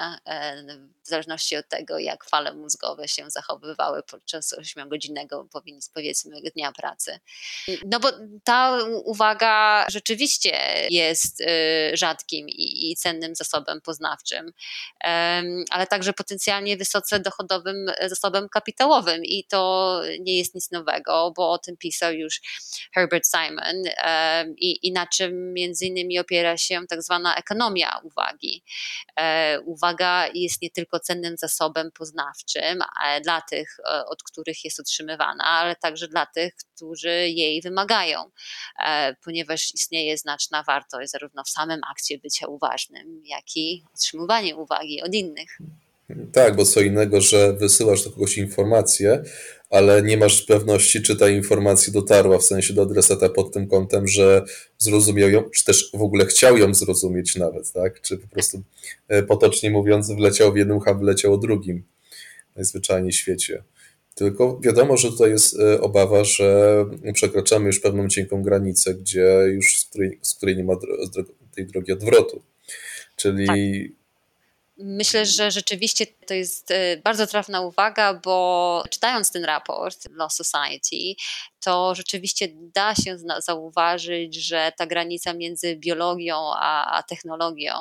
w 1.04 1.08
zależności 1.08 1.56
od 1.56 1.68
tego, 1.68 1.98
jak 1.98 2.24
fale 2.24 2.54
mózgowe 2.54 3.08
się 3.08 3.30
zachowywały 3.30 4.02
podczas 4.02 4.54
8-godzinnego, 4.58 5.46
powiedzmy, 5.94 6.36
dnia 6.54 6.72
pracy. 6.72 7.18
No 7.86 8.00
bo 8.00 8.08
ta 8.44 8.78
uwaga 9.04 9.86
rzeczywiście 9.88 10.58
jest 10.90 11.42
rzadkim 11.92 12.46
i 12.48 12.96
cennym 12.98 13.34
zasobem 13.34 13.80
poznawczym, 13.80 14.52
ale 15.70 15.86
także 15.90 16.12
potencjalnie 16.12 16.76
wysoce 16.76 17.20
dochodowym 17.20 17.86
zasobem 18.06 18.48
kapitałowym 18.48 19.24
i 19.24 19.44
to 19.44 20.00
nie 20.20 20.38
jest 20.38 20.54
nic 20.54 20.70
nowego, 20.70 21.32
bo 21.36 21.50
o 21.50 21.58
tym 21.58 21.76
pisał 21.76 22.12
już 22.12 22.40
Herbert 22.94 23.24
Simon 23.26 23.82
i, 24.56 24.86
i 24.86 24.92
na 24.92 25.03
czym 25.06 25.52
między 25.52 25.86
innymi 25.86 26.18
opiera 26.18 26.56
się 26.56 26.80
tak 26.88 27.02
zwana 27.02 27.36
ekonomia 27.36 28.00
uwagi. 28.02 28.64
E, 29.16 29.60
uwaga 29.60 30.28
jest 30.34 30.62
nie 30.62 30.70
tylko 30.70 31.00
cennym 31.00 31.36
zasobem 31.36 31.90
poznawczym 31.92 32.78
dla 33.22 33.40
tych, 33.40 33.76
e, 33.80 34.06
od 34.06 34.22
których 34.22 34.64
jest 34.64 34.80
otrzymywana, 34.80 35.44
ale 35.44 35.76
także 35.76 36.08
dla 36.08 36.26
tych, 36.26 36.54
którzy 36.74 37.28
jej 37.28 37.62
wymagają, 37.62 38.30
e, 38.84 39.14
ponieważ 39.24 39.74
istnieje 39.74 40.18
znaczna 40.18 40.62
wartość 40.62 41.10
zarówno 41.10 41.44
w 41.44 41.48
samym 41.48 41.80
akcie 41.90 42.18
bycia 42.18 42.46
uważnym, 42.46 43.22
jak 43.24 43.56
i 43.56 43.84
otrzymywanie 43.94 44.56
uwagi 44.56 45.02
od 45.02 45.14
innych. 45.14 45.58
Tak, 46.32 46.56
bo 46.56 46.64
co 46.64 46.80
innego, 46.80 47.20
że 47.20 47.52
wysyłasz 47.52 48.04
do 48.04 48.10
kogoś 48.10 48.38
informację, 48.38 49.22
ale 49.70 50.02
nie 50.02 50.16
masz 50.16 50.42
pewności, 50.42 51.02
czy 51.02 51.16
ta 51.16 51.28
informacja 51.28 51.92
dotarła 51.92 52.38
w 52.38 52.44
sensie 52.44 52.74
do 52.74 52.82
adresata 52.82 53.28
pod 53.28 53.52
tym 53.52 53.66
kątem, 53.66 54.08
że 54.08 54.44
zrozumiał 54.78 55.30
ją, 55.30 55.50
czy 55.50 55.64
też 55.64 55.90
w 55.94 56.02
ogóle 56.02 56.26
chciał 56.26 56.58
ją 56.58 56.74
zrozumieć 56.74 57.36
nawet, 57.36 57.72
tak? 57.72 58.00
Czy 58.00 58.18
po 58.18 58.28
prostu 58.28 58.62
e, 59.08 59.22
potocznie 59.22 59.70
mówiąc, 59.70 60.10
wleciał 60.10 60.52
w 60.52 60.56
jednym, 60.56 60.78
a 60.86 60.94
wleciał 60.94 61.34
o 61.34 61.38
drugim 61.38 61.84
najzwyczajniej 62.56 63.12
w 63.12 63.16
świecie. 63.16 63.62
Tylko 64.14 64.60
wiadomo, 64.62 64.96
że 64.96 65.08
tutaj 65.08 65.30
jest 65.30 65.60
e, 65.60 65.80
obawa, 65.80 66.24
że 66.24 66.76
przekraczamy 67.12 67.66
już 67.66 67.80
pewną 67.80 68.08
cienką 68.08 68.42
granicę, 68.42 68.94
gdzie 68.94 69.44
już 69.46 69.80
z 69.80 69.84
której, 69.84 70.18
z 70.22 70.34
której 70.34 70.56
nie 70.56 70.64
ma 70.64 70.74
tej 71.54 71.66
drogi 71.66 71.92
odwrotu. 71.92 72.42
Czyli 73.16 73.46
tak 73.46 73.56
Myślę, 74.76 75.26
że 75.26 75.50
rzeczywiście 75.50 76.06
to 76.06 76.34
jest 76.34 76.70
e, 76.70 76.96
bardzo 76.96 77.26
trafna 77.26 77.60
uwaga, 77.60 78.14
bo 78.14 78.84
czytając 78.90 79.32
ten 79.32 79.44
raport 79.44 80.08
Law 80.10 80.32
Society, 80.32 81.22
to 81.60 81.94
rzeczywiście 81.94 82.48
da 82.52 82.94
się 82.94 83.16
zauważyć, 83.38 84.34
że 84.34 84.72
ta 84.76 84.86
granica 84.86 85.34
między 85.34 85.76
biologią 85.76 86.36
a, 86.60 87.02
technologią 87.08 87.72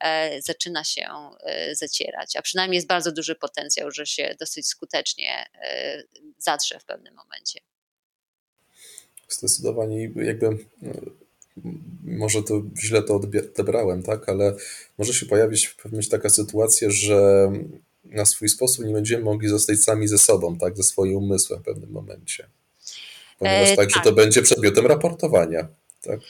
e, 0.00 0.42
zaczyna 0.42 0.84
się 0.84 1.08
e, 1.42 1.74
zacierać, 1.74 2.36
a 2.36 2.42
przynajmniej 2.42 2.76
jest 2.76 2.88
bardzo 2.88 3.12
duży 3.12 3.34
potencjał, 3.34 3.90
że 3.90 4.06
się 4.06 4.36
dosyć 4.40 4.66
skutecznie 4.66 5.46
zatrze 6.38 6.80
w 6.80 6.84
pewnym 6.84 7.14
momencie. 7.14 7.60
Zdecydowanie 9.28 10.10
jakby 10.16 10.66
może 12.04 12.42
to 12.42 12.62
źle 12.78 13.02
to 13.02 13.14
odebrałem, 13.14 14.02
tak, 14.02 14.28
ale 14.28 14.54
może 14.98 15.14
się 15.14 15.26
pojawić 15.26 15.68
pewnie 15.82 16.02
taka 16.02 16.28
sytuacja, 16.28 16.90
że 16.90 17.50
na 18.04 18.24
swój 18.24 18.48
sposób 18.48 18.84
nie 18.84 18.92
będziemy 18.92 19.24
mogli 19.24 19.48
zostać 19.48 19.82
sami 19.82 20.08
ze 20.08 20.18
sobą, 20.18 20.58
tak, 20.58 20.76
ze 20.76 20.82
swoim 20.82 21.16
umysłem 21.16 21.60
w 21.60 21.64
pewnym 21.64 21.90
momencie. 21.90 22.48
Ponieważ 23.38 23.70
e, 23.70 23.76
tak, 23.76 23.92
tak, 23.92 24.04
to 24.04 24.12
będzie 24.12 24.42
przedmiotem 24.42 24.86
raportowania. 24.86 25.68
Tak? 26.02 26.20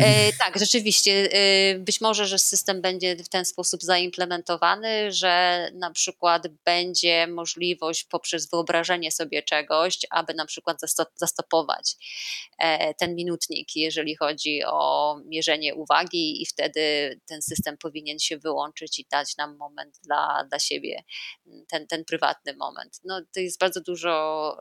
E, 0.00 0.32
tak, 0.32 0.58
rzeczywiście. 0.58 1.28
E, 1.32 1.78
być 1.78 2.00
może, 2.00 2.26
że 2.26 2.38
system 2.38 2.82
będzie 2.82 3.16
w 3.16 3.28
ten 3.28 3.44
sposób 3.44 3.82
zaimplementowany, 3.82 5.12
że 5.12 5.68
na 5.74 5.90
przykład 5.90 6.48
będzie 6.48 7.26
możliwość 7.26 8.04
poprzez 8.04 8.50
wyobrażenie 8.50 9.12
sobie 9.12 9.42
czegoś, 9.42 9.98
aby 10.10 10.34
na 10.34 10.46
przykład 10.46 10.78
zastopować 11.16 11.96
e, 12.58 12.94
ten 12.94 13.14
minutnik, 13.14 13.76
jeżeli 13.76 14.16
chodzi 14.16 14.64
o 14.66 15.16
mierzenie 15.26 15.74
uwagi, 15.74 16.42
i 16.42 16.46
wtedy 16.46 16.80
ten 17.26 17.42
system 17.42 17.78
powinien 17.78 18.18
się 18.18 18.38
wyłączyć 18.38 18.98
i 18.98 19.06
dać 19.10 19.36
nam 19.36 19.56
moment 19.56 19.98
dla, 20.04 20.44
dla 20.48 20.58
siebie, 20.58 21.02
ten, 21.68 21.86
ten 21.86 22.04
prywatny 22.04 22.56
moment. 22.56 23.00
No, 23.04 23.20
to 23.34 23.40
jest 23.40 23.60
bardzo 23.60 23.80
dużo. 23.80 24.56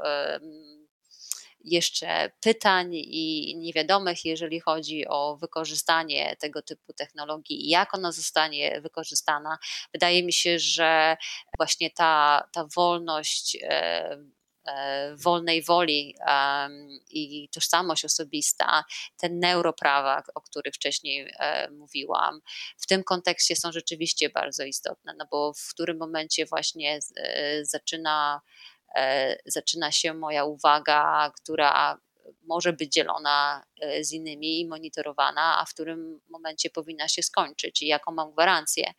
Jeszcze 1.63 2.31
pytań 2.39 2.89
i 2.93 3.55
niewiadomych, 3.57 4.25
jeżeli 4.25 4.59
chodzi 4.59 5.07
o 5.07 5.37
wykorzystanie 5.37 6.35
tego 6.39 6.61
typu 6.61 6.93
technologii 6.93 7.65
i 7.65 7.69
jak 7.69 7.93
ona 7.93 8.11
zostanie 8.11 8.81
wykorzystana. 8.81 9.57
Wydaje 9.93 10.23
mi 10.23 10.33
się, 10.33 10.59
że 10.59 11.17
właśnie 11.57 11.91
ta, 11.91 12.43
ta 12.51 12.67
wolność 12.75 13.57
e, 13.61 14.17
e, 14.67 15.15
wolnej 15.15 15.63
woli 15.63 16.15
i 17.09 17.49
tożsamość 17.49 18.05
osobista, 18.05 18.83
te 19.17 19.29
neuroprawa, 19.29 20.23
o 20.35 20.41
których 20.41 20.73
wcześniej 20.73 21.33
e, 21.39 21.69
mówiłam, 21.71 22.41
w 22.77 22.87
tym 22.87 23.03
kontekście 23.03 23.55
są 23.55 23.71
rzeczywiście 23.71 24.29
bardzo 24.29 24.63
istotne, 24.63 25.13
no 25.17 25.25
bo 25.31 25.53
w 25.53 25.73
którym 25.73 25.97
momencie 25.97 26.45
właśnie 26.45 26.99
zaczyna 27.61 28.41
zaczyna 29.45 29.91
się 29.91 30.13
moja 30.13 30.45
uwaga, 30.45 31.31
która 31.41 31.99
może 32.43 32.73
być 32.73 32.93
dzielona 32.93 33.65
e, 33.79 34.03
z 34.03 34.11
innymi 34.11 34.59
i 34.59 34.67
monitorowana, 34.67 35.59
a 35.59 35.65
w 35.65 35.73
którym 35.73 36.21
momencie 36.29 36.69
powinna 36.69 37.07
się 37.07 37.23
skończyć 37.23 37.81
i 37.81 37.87
jaką 37.87 38.11
mam 38.11 38.31
gwarancję, 38.31 38.93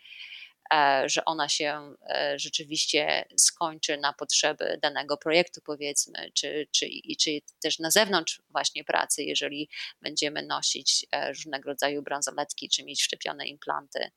e, 0.74 1.02
że 1.08 1.24
ona 1.24 1.48
się 1.48 1.94
rzeczywiście 2.36 3.24
skończy 3.36 3.96
na 3.96 4.12
potrzeby 4.12 4.78
danego 4.82 5.16
projektu, 5.16 5.60
powiedzmy, 5.64 6.30
czy, 6.34 6.68
czy, 6.70 6.88
czy 7.20 7.40
też 7.62 7.78
na 7.78 7.90
zewnątrz 7.90 8.42
właśnie 8.50 8.84
pracy, 8.84 9.22
jeżeli 9.22 9.68
będziemy 10.02 10.42
nosić 10.42 11.06
różnego 11.28 11.70
rodzaju 11.70 12.02
bransoletki, 12.02 12.68
czy 12.68 12.84
mieć 12.84 13.00
wszczepione 13.00 13.46
implanty, 13.46 14.10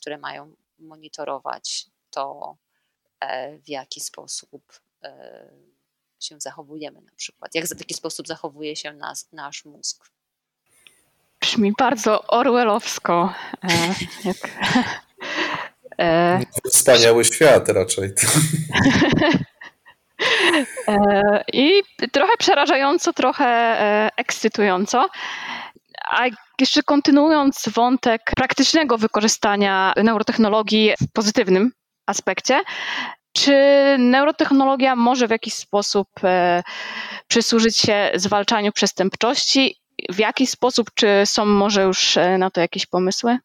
które 0.00 0.18
mają 0.18 0.54
monitorować 0.78 1.86
to, 2.10 2.56
E, 2.67 2.67
w 3.64 3.68
jaki 3.68 4.00
sposób 4.00 4.80
e, 5.04 5.50
się 6.20 6.40
zachowujemy 6.40 7.00
na 7.00 7.12
przykład, 7.16 7.54
jak 7.54 7.66
w 7.66 7.80
jaki 7.80 7.94
sposób 7.94 8.28
zachowuje 8.28 8.76
się 8.76 8.92
nas, 8.92 9.28
nasz 9.32 9.64
mózg. 9.64 10.10
Brzmi 11.40 11.72
bardzo 11.78 12.26
orwellowsko. 12.26 13.34
E, 13.64 13.94
jak, 14.24 14.36
e, 15.98 16.40
Wspaniały 16.70 17.24
świat 17.24 17.68
raczej. 17.68 18.10
I 21.52 21.82
trochę 22.12 22.32
przerażająco, 22.38 23.12
trochę 23.12 24.10
ekscytująco. 24.16 25.08
A 26.10 26.26
jeszcze 26.60 26.82
kontynuując 26.82 27.68
wątek 27.74 28.22
praktycznego 28.36 28.98
wykorzystania 28.98 29.92
neurotechnologii 29.96 30.92
w 31.00 31.12
pozytywnym 31.12 31.72
aspekcie. 32.08 32.62
Czy 33.32 33.56
neurotechnologia 33.98 34.96
może 34.96 35.28
w 35.28 35.30
jakiś 35.30 35.54
sposób 35.54 36.08
e, 36.24 36.62
przysłużyć 37.28 37.76
się 37.76 38.10
zwalczaniu 38.14 38.72
przestępczości? 38.72 39.76
W 40.08 40.18
jaki 40.18 40.46
sposób? 40.46 40.90
Czy 40.94 41.22
są 41.24 41.44
może 41.44 41.82
już 41.82 42.16
e, 42.16 42.38
na 42.38 42.50
to 42.50 42.60
jakieś 42.60 42.86
pomysły? 42.86 43.38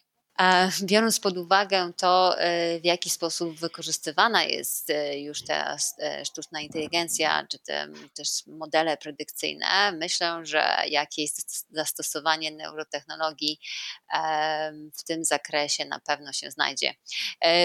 Biorąc 0.83 1.19
pod 1.19 1.37
uwagę 1.37 1.91
to, 1.97 2.39
e, 2.39 2.79
w 2.79 2.85
jaki 2.85 3.09
sposób 3.09 3.59
wykorzystywana 3.59 4.43
jest 4.43 4.89
e, 4.89 5.19
już 5.19 5.43
ta 5.43 5.77
e, 5.99 6.25
sztuczna 6.25 6.61
inteligencja, 6.61 7.47
czy 7.49 7.59
te 7.59 7.87
też 8.15 8.27
modele 8.47 8.97
predykcyjne, 8.97 9.91
myślę, 9.91 10.39
że 10.43 10.75
jakieś 10.87 11.29
zastosowanie 11.71 12.51
neurotechnologii 12.51 13.59
w 14.97 15.03
tym 15.03 15.25
zakresie 15.25 15.85
na 15.85 15.99
pewno 15.99 16.33
się 16.33 16.51
znajdzie. 16.51 16.93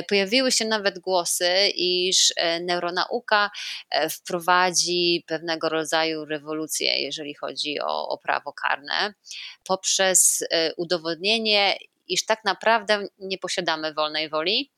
Pojawiły 0.08 0.52
się 0.52 0.64
nawet 0.64 0.98
głosy, 0.98 1.68
iż 1.74 2.32
neuronauka 2.60 3.50
wprowadzi 4.10 5.24
pewnego 5.26 5.68
rodzaju 5.68 6.24
rewolucję, 6.24 7.02
jeżeli 7.02 7.34
chodzi 7.34 7.80
o, 7.80 8.08
o 8.08 8.18
prawo 8.18 8.52
karne, 8.52 9.14
poprzez 9.64 10.44
udowodnienie, 10.76 11.78
iż 12.08 12.26
tak 12.26 12.44
naprawdę 12.44 13.08
nie 13.18 13.38
posiadamy 13.38 13.94
wolnej 13.94 14.28
woli 14.28 14.72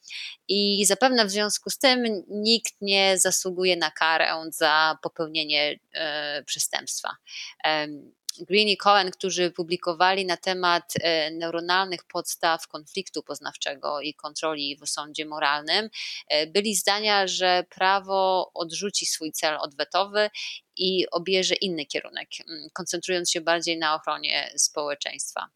i 0.49 0.87
zapewne 0.87 1.25
w 1.25 1.31
związku 1.31 1.71
z 1.71 1.79
tym 1.79 2.25
nikt 2.29 2.75
nie 2.81 3.19
zasługuje 3.19 3.77
na 3.77 3.91
karę 3.91 4.35
za 4.51 4.99
popełnienie 5.03 5.79
e, 5.95 6.43
przestępstwa. 6.47 7.17
Green 8.39 8.69
i 8.69 8.77
Cohen, 8.77 9.11
którzy 9.11 9.51
publikowali 9.51 10.27
na 10.27 10.37
temat 10.37 10.93
e, 11.01 11.31
neuronalnych 11.31 12.05
podstaw 12.05 12.69
konfliktu 12.69 13.23
poznawczego 13.23 14.01
i 14.01 14.15
kontroli 14.15 14.77
w 14.77 14.89
sądzie 14.89 15.27
moralnym, 15.27 15.91
e, 16.29 16.47
byli 16.47 16.75
zdania, 16.75 17.27
że 17.27 17.65
prawo 17.71 18.51
odrzuci 18.55 19.07
swój 19.07 19.33
cel 19.33 19.57
odwetowy 19.61 20.31
i 20.77 21.11
obierze 21.11 21.55
inny 21.55 21.87
kierunek, 21.87 22.29
koncentrując 22.73 23.31
się 23.31 23.41
bardziej 23.41 23.79
na 23.79 23.95
ochronie 23.95 24.53
społeczeństwa. 24.57 25.49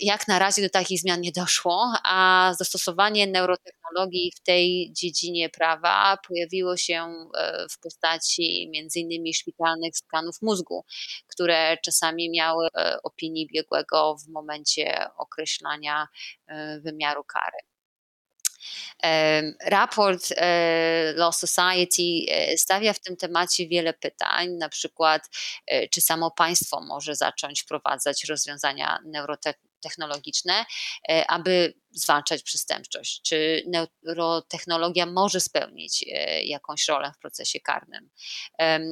Jak 0.00 0.28
na 0.28 0.38
razie 0.38 0.62
do 0.62 0.70
takich 0.70 1.00
zmian 1.00 1.20
nie 1.20 1.32
doszło, 1.32 1.92
a 2.04 2.52
zastosowanie 2.58 3.26
neurotechnologii 3.26 4.32
w 4.36 4.40
tej 4.40 4.92
dziedzinie 4.92 5.48
prawa 5.48 6.16
pojawiło 6.28 6.76
się 6.76 7.04
e, 7.38 7.66
w 7.70 7.78
postaci 7.80 8.70
m.in. 8.76 9.32
szpitalnych 9.32 9.96
skanów 9.96 10.42
mózgu, 10.42 10.84
które 11.26 11.76
czasami 11.84 12.30
miały 12.30 12.68
e, 12.74 12.96
opinii 13.02 13.46
biegłego 13.46 14.16
w 14.16 14.28
momencie 14.28 15.06
określania 15.16 16.08
e, 16.46 16.80
wymiaru 16.80 17.24
kary. 17.24 17.75
Raport 19.66 20.32
e, 20.36 21.12
Law 21.16 21.34
Society 21.34 22.26
e, 22.30 22.58
stawia 22.58 22.92
w 22.92 23.00
tym 23.00 23.16
temacie 23.16 23.68
wiele 23.68 23.94
pytań, 23.94 24.50
na 24.50 24.68
przykład 24.68 25.28
e, 25.66 25.88
czy 25.88 26.00
samo 26.00 26.30
państwo 26.30 26.80
może 26.80 27.14
zacząć 27.14 27.62
wprowadzać 27.62 28.24
rozwiązania 28.24 28.98
neurotechnologiczne, 29.04 29.65
aby 31.28 31.74
zwalczać 31.96 32.42
przestępczość? 32.42 33.22
Czy 33.22 33.62
neurotechnologia 33.66 35.06
może 35.06 35.40
spełnić 35.40 36.04
e, 36.12 36.42
jakąś 36.44 36.88
rolę 36.88 37.12
w 37.16 37.18
procesie 37.18 37.60
karnym? 37.60 38.10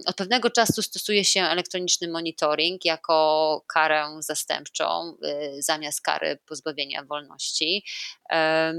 Od 0.06 0.16
pewnego 0.16 0.50
czasu 0.50 0.82
stosuje 0.82 1.24
się 1.24 1.42
elektroniczny 1.42 2.08
monitoring 2.08 2.84
jako 2.84 3.64
karę 3.68 4.04
zastępczą 4.20 5.16
e, 5.22 5.62
zamiast 5.62 6.00
kary 6.00 6.38
pozbawienia 6.46 7.04
wolności. 7.04 7.84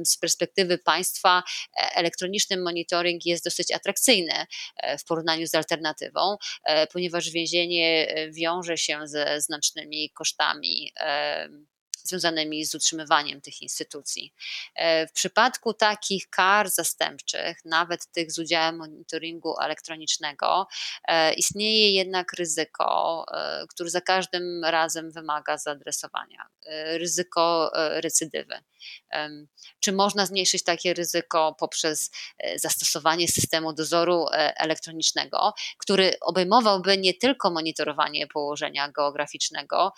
Z 0.06 0.17
perspektywy 0.17 0.78
państwa 0.78 1.43
e, 1.78 1.95
elektroniczny 1.95 2.58
monitoring 2.58 3.25
jest 3.25 3.43
dosyć 3.43 3.71
atrakcyjny 3.71 4.45
w 4.99 5.06
porównaniu 5.06 5.47
z 5.47 5.56
alternatywą, 5.56 6.38
ponieważ 6.93 7.30
więzienie 7.30 8.15
wiąże 8.32 8.78
się 8.78 8.99
ze 9.08 9.41
znacznymi 9.41 10.10
kosztami 10.10 10.91
związanymi 12.07 12.65
z 12.65 12.75
utrzymywaniem 12.75 13.41
tych 13.41 13.61
instytucji. 13.61 14.33
E, 14.75 15.07
w 15.07 15.11
przypadku 15.11 15.73
takich 15.73 16.29
kar 16.29 16.69
zastępczych, 16.69 17.65
nawet 17.65 18.05
tych 18.11 18.31
z 18.31 18.39
udziałem 18.39 18.75
monitoringu 18.77 19.59
elektronicznego, 19.61 20.67
e, 21.07 21.33
istnieje 21.33 21.91
jednak 21.91 22.33
ryzyko, 22.33 23.25
e, 23.33 23.67
które 23.67 23.89
za 23.89 24.01
każdym 24.01 24.65
razem 24.65 25.11
wymaga 25.11 25.57
zaadresowania 25.57 26.47
ryzyko 26.97 27.71
recydywy. 27.75 28.55
Czy 29.80 29.91
można 29.91 30.26
zmniejszyć 30.26 30.63
takie 30.63 30.93
ryzyko 30.93 31.56
poprzez 31.60 32.12
zastosowanie 32.56 33.28
systemu 33.28 33.74
dozoru 33.74 34.26
elektronicznego, 34.34 35.54
który 35.78 36.13
obejmowałby 36.21 36.98
nie 36.98 37.13
tylko 37.13 37.52
monitorowanie 37.52 38.28
położenia 38.28 38.91
geograficznego, 38.91 39.93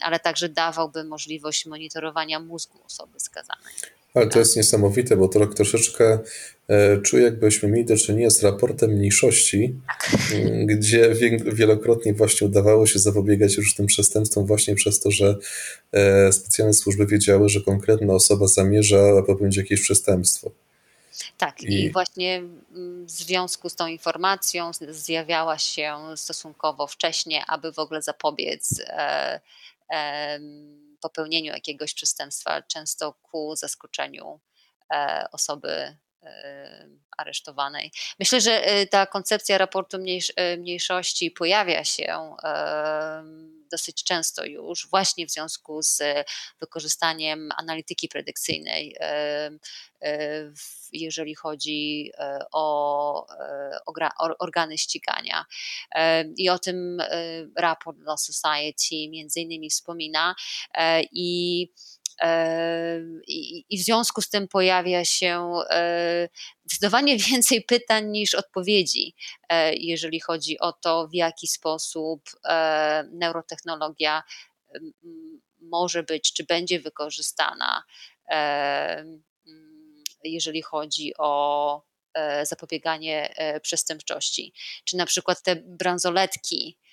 ale 0.00 0.20
także 0.20 0.48
dawałby 0.48 1.04
możliwość 1.04 1.26
możliwość 1.26 1.66
monitorowania 1.66 2.40
mózgu 2.40 2.84
osoby 2.84 3.20
skazanej. 3.20 3.74
Ale 4.16 4.26
to 4.26 4.38
jest 4.38 4.56
niesamowite, 4.56 5.16
bo 5.16 5.28
to 5.28 5.40
tak 5.40 5.54
troszeczkę 5.54 6.18
e, 6.68 6.98
czuję, 6.98 7.24
jakbyśmy 7.24 7.68
mieli 7.68 7.84
do 7.84 7.96
czynienia 7.96 8.30
z 8.30 8.42
raportem 8.42 8.90
mniejszości, 8.90 9.74
gdzie 10.66 11.14
wielokrotnie 11.44 12.14
właśnie 12.14 12.46
udawało 12.46 12.86
się 12.86 12.98
zapobiegać 12.98 13.56
już 13.56 13.74
tym 13.74 13.86
przestępstwom 13.86 14.46
właśnie 14.46 14.74
przez 14.74 15.00
to, 15.00 15.10
że 15.10 15.36
e, 15.92 16.32
specjalne 16.32 16.74
służby 16.74 17.06
wiedziały, 17.06 17.48
że 17.48 17.60
konkretna 17.60 18.14
osoba 18.14 18.46
zamierza 18.46 19.22
popełnić 19.26 19.56
jakieś 19.56 19.80
przestępstwo. 19.80 20.50
Tak, 21.38 21.62
i, 21.62 21.84
i 21.84 21.92
właśnie 21.92 22.42
w 23.04 23.10
związku 23.10 23.68
z 23.68 23.74
tą 23.74 23.86
informacją 23.86 24.70
zjawiała 24.88 25.58
się 25.58 25.94
stosunkowo 26.16 26.86
wcześnie, 26.86 27.42
aby 27.48 27.72
w 27.72 27.78
ogóle 27.78 28.02
zapobiec. 28.02 28.80
E, 28.88 29.40
e, 29.92 30.40
popełnieniu 30.96 31.52
jakiegoś 31.52 31.94
przestępstwa, 31.94 32.62
często 32.62 33.12
ku 33.12 33.56
zaskoczeniu 33.56 34.40
e, 34.94 35.26
osoby 35.32 35.96
aresztowanej. 37.16 37.92
Myślę, 38.18 38.40
że 38.40 38.64
e, 38.64 38.86
ta 38.86 39.06
koncepcja 39.06 39.58
raportu 39.58 39.98
mniejszości 40.58 41.30
pojawia 41.30 41.84
się 41.84 42.36
dosyć 43.70 44.04
często 44.04 44.44
już, 44.44 44.88
właśnie 44.90 45.26
w 45.26 45.30
związku 45.30 45.82
z 45.82 46.02
wykorzystaniem 46.60 47.48
analityki 47.56 48.08
predykcyjnej, 48.08 48.96
jeżeli 50.92 51.34
chodzi 51.34 52.12
o, 52.52 53.26
organy 54.38 54.78
ścigania. 54.78 55.44
I 56.36 56.50
o 56.50 56.58
tym 56.58 56.98
raport 57.56 57.98
Law 57.98 58.20
Society 58.20 59.10
między 59.10 59.40
innymi 59.40 59.70
wspomina 59.70 60.34
i 61.12 61.68
i, 63.26 63.78
w 63.78 63.84
związku 63.84 64.22
z 64.22 64.28
tym 64.28 64.48
pojawia 64.48 65.04
się 65.04 65.52
zdecydowanie 66.64 67.16
więcej 67.30 67.62
pytań 67.62 68.10
niż 68.10 68.34
odpowiedzi, 68.34 69.14
e, 69.48 69.74
jeżeli 69.74 70.20
chodzi 70.20 70.58
o 70.58 70.72
to, 70.72 71.08
w 71.08 71.14
jaki 71.14 71.46
sposób 71.46 72.22
e, 72.44 73.08
neurotechnologia 73.12 74.22
może 75.60 76.02
być, 76.02 76.32
czy 76.32 76.44
będzie 76.44 76.80
wykorzystana, 76.80 77.82
jeżeli 80.24 80.62
chodzi 80.62 81.12
o 81.18 81.82
e, 82.14 82.46
zapobieganie 82.46 83.34
przestępczości. 83.62 84.52
Czy 84.84 84.96
na 84.96 85.06
przykład 85.06 85.42
te 85.42 85.56
bransoletki, 85.56 86.78
E, 86.78 86.85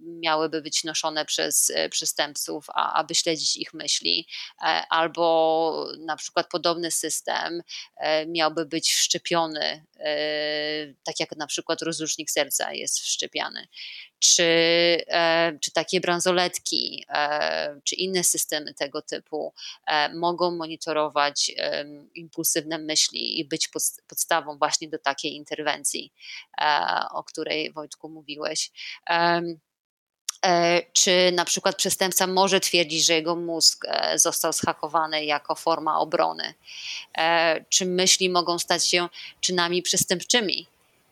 miałyby 0.00 0.62
być 0.62 0.84
noszone 0.84 1.24
przez 1.24 1.70
e, 1.74 1.88
przestępców, 1.88 2.66
a, 2.74 2.92
aby 2.92 3.14
śledzić 3.14 3.56
ich 3.56 3.74
myśli, 3.74 4.26
e, 4.62 4.64
albo 4.90 5.86
na 5.98 6.16
przykład 6.16 6.48
podobny 6.50 6.90
system 6.90 7.62
miałby 8.26 8.66
być 8.66 8.92
wszczepiony, 8.94 9.84
tak 11.04 11.20
jak 11.20 11.36
na 11.36 11.46
przykład 11.46 11.82
rozrusznik 11.82 12.30
serca 12.30 12.72
jest 12.72 13.00
wszczepiany 13.00 13.68
czy, 14.18 14.42
e, 15.08 15.58
czy 15.60 15.70
takie 15.70 16.00
bransoletki, 16.00 17.04
e, 17.08 17.80
czy 17.84 17.94
inne 17.94 18.24
systemy 18.24 18.74
tego 18.74 19.02
typu 19.02 19.54
e, 19.86 20.14
mogą 20.14 20.50
monitorować 20.50 21.52
impulsywne 22.14 22.78
myśli 22.78 23.40
i 23.40 23.44
być 23.44 23.70
podstawą 24.08 24.58
właśnie 24.58 24.88
do 24.88 24.98
takiej 24.98 25.34
interwencji, 25.34 26.12
o 27.10 27.24
której 27.24 27.72
Wojtku 27.72 28.08
mówiłeś. 28.08 28.70
Czy 30.92 31.32
na 31.32 31.44
przykład 31.44 31.76
przestępca 31.76 32.26
może 32.26 32.60
twierdzić, 32.60 33.06
że 33.06 33.12
jego 33.12 33.36
mózg 33.36 33.86
został 34.14 34.52
schakowany 34.52 35.24
jako 35.24 35.54
forma 35.54 35.98
obrony? 35.98 36.54
Czy 37.68 37.86
myśli 37.86 38.30
mogą 38.30 38.58
stać 38.58 38.86
się 38.86 39.08
czynami 39.40 39.82
przestępczymi? 39.82 40.66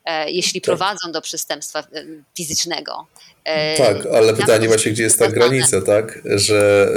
E, 0.07 0.31
jeśli 0.31 0.61
tak. 0.61 0.65
prowadzą 0.65 1.13
do 1.13 1.21
przestępstwa 1.21 1.81
e, 1.81 2.05
fizycznego. 2.37 3.07
E, 3.45 3.77
tak, 3.77 4.07
ale 4.07 4.35
pytanie 4.35 4.69
właśnie, 4.69 4.93
gdzie 4.93 5.03
jest 5.03 5.19
ta 5.19 5.29
granica, 5.29 5.81
tak? 5.83 6.23
Że 6.25 6.91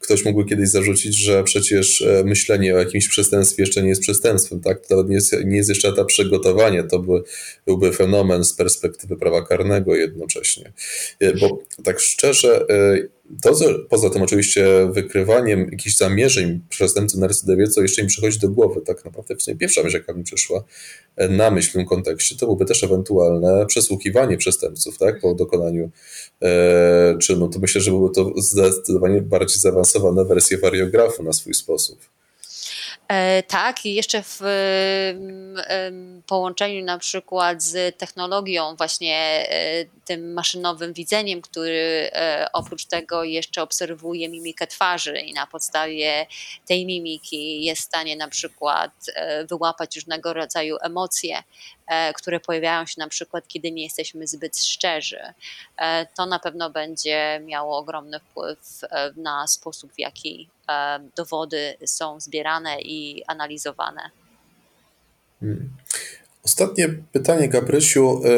ktoś 0.00 0.24
mógłby 0.24 0.48
kiedyś 0.48 0.68
zarzucić, 0.68 1.16
że 1.16 1.44
przecież 1.44 2.04
myślenie 2.24 2.74
o 2.74 2.78
jakimś 2.78 3.08
przestępstwie 3.08 3.62
jeszcze 3.62 3.82
nie 3.82 3.88
jest 3.88 4.00
przestępstwem, 4.00 4.60
tak? 4.60 4.86
To 4.86 5.02
nie 5.02 5.14
jest, 5.14 5.32
nie 5.44 5.56
jest 5.56 5.68
jeszcze 5.68 5.88
etap 5.88 6.06
przygotowania, 6.06 6.82
to 6.82 6.98
by, 6.98 7.22
byłby 7.66 7.92
fenomen 7.92 8.44
z 8.44 8.52
perspektywy 8.52 9.16
prawa 9.16 9.46
karnego 9.46 9.94
jednocześnie. 9.94 10.72
Bo 11.40 11.58
tak 11.84 12.00
szczerze, 12.00 12.66
to, 13.42 13.54
poza 13.88 14.10
tym 14.10 14.22
oczywiście 14.22 14.88
wykrywaniem 14.92 15.68
jakichś 15.70 15.96
zamierzeń 15.96 16.60
przestępcy 16.68 17.20
na 17.20 17.26
recydywie, 17.26 17.66
co 17.66 17.82
jeszcze 17.82 18.02
im 18.02 18.08
przychodzi 18.08 18.38
do 18.38 18.48
głowy, 18.48 18.80
tak 18.80 19.04
naprawdę 19.04 19.36
w 19.36 19.42
sumie 19.42 19.56
pierwsza 19.56 19.82
myśl, 19.82 19.96
jaka 19.96 20.12
mi 20.12 20.24
przyszła 20.24 20.64
e, 21.16 21.28
na 21.28 21.50
myśl 21.50 21.70
w 21.70 21.72
tym 21.72 21.86
kontekście, 21.86 22.36
to 22.36 22.46
byłoby 22.46 22.64
też 22.64 22.84
ewentualne 22.84 23.66
przesłuchiwanie 23.66 24.36
przestępców, 24.36 24.98
tak, 24.98 25.20
po 25.20 25.34
dokonaniu 25.34 25.90
e, 26.42 27.16
czynu. 27.18 27.48
To 27.48 27.58
myślę, 27.58 27.80
że 27.80 27.90
byłoby 27.90 28.14
to 28.14 28.32
zdecydowanie 28.36 29.22
bardziej 29.22 29.58
zaawansowane 29.58 30.24
wersje 30.24 30.58
wariografu 30.58 31.22
na 31.22 31.32
swój 31.32 31.54
sposób. 31.54 31.98
E, 33.14 33.42
tak, 33.42 33.86
i 33.86 33.94
jeszcze 33.94 34.22
w 34.22 34.40
połączeniu 36.26 36.84
na 36.84 36.98
przykład 36.98 37.62
z 37.62 37.98
technologią, 37.98 38.76
właśnie 38.76 39.46
e, 39.48 39.84
tym 40.04 40.32
maszynowym 40.32 40.92
widzeniem, 40.92 41.42
który 41.42 42.10
e, 42.12 42.46
oprócz 42.52 42.84
tego 42.84 43.24
jeszcze 43.24 43.62
obserwuje 43.62 44.28
mimikę 44.28 44.66
twarzy 44.66 45.18
i 45.18 45.34
na 45.34 45.46
podstawie 45.46 46.26
tej 46.66 46.86
mimiki 46.86 47.64
jest 47.64 47.82
w 47.82 47.84
stanie 47.84 48.16
na 48.16 48.28
przykład 48.28 48.90
wyłapać 49.48 49.96
różnego 49.96 50.32
rodzaju 50.32 50.76
emocje, 50.82 51.42
które 52.16 52.40
pojawiają 52.40 52.86
się 52.86 52.94
na 52.98 53.08
przykład, 53.08 53.48
kiedy 53.48 53.72
nie 53.72 53.82
jesteśmy 53.82 54.26
zbyt 54.26 54.58
szczerzy. 54.58 55.20
To 56.16 56.26
na 56.26 56.38
pewno 56.38 56.70
będzie 56.70 57.40
miało 57.44 57.78
ogromny 57.78 58.20
wpływ 58.20 58.80
na 59.16 59.46
sposób, 59.46 59.92
w 59.92 59.98
jaki 59.98 60.48
dowody 61.16 61.76
są 61.86 62.20
zbierane 62.20 62.80
i 62.80 63.24
analizowane. 63.26 64.10
Hmm. 65.40 65.70
Ostatnie 66.44 66.88
pytanie, 67.12 67.48
Gabrysiu, 67.48 68.22
e, 68.24 68.28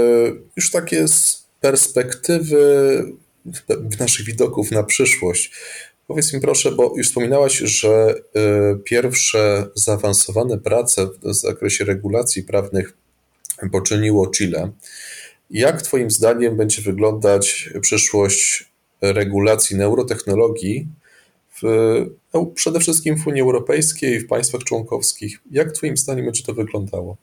już 0.56 0.70
takie 0.70 1.08
z 1.08 1.46
perspektywy 1.60 3.04
naszych 4.00 4.26
widoków 4.26 4.70
na 4.70 4.82
przyszłość. 4.82 5.52
Powiedz 6.06 6.32
mi 6.32 6.40
proszę, 6.40 6.72
bo 6.72 6.92
już 6.96 7.08
wspominałaś, 7.08 7.56
że 7.58 8.14
e, 8.34 8.76
pierwsze 8.84 9.66
zaawansowane 9.74 10.58
prace 10.58 11.06
w 11.06 11.34
zakresie 11.34 11.84
regulacji 11.84 12.42
prawnych 12.42 12.92
poczyniło 13.72 14.30
Chile. 14.30 14.70
Jak 15.50 15.82
Twoim 15.82 16.10
zdaniem 16.10 16.56
będzie 16.56 16.82
wyglądać 16.82 17.70
przyszłość 17.80 18.72
regulacji 19.02 19.76
neurotechnologii 19.76 20.88
w, 21.62 21.66
no, 22.34 22.46
przede 22.46 22.80
wszystkim 22.80 23.16
w 23.18 23.26
Unii 23.26 23.42
Europejskiej, 23.42 24.20
w 24.20 24.26
państwach 24.26 24.64
członkowskich. 24.64 25.40
Jak 25.50 25.72
Twoim 25.72 25.96
zdaniem 25.96 26.24
będzie 26.24 26.42
to 26.42 26.54
wyglądało? 26.54 27.16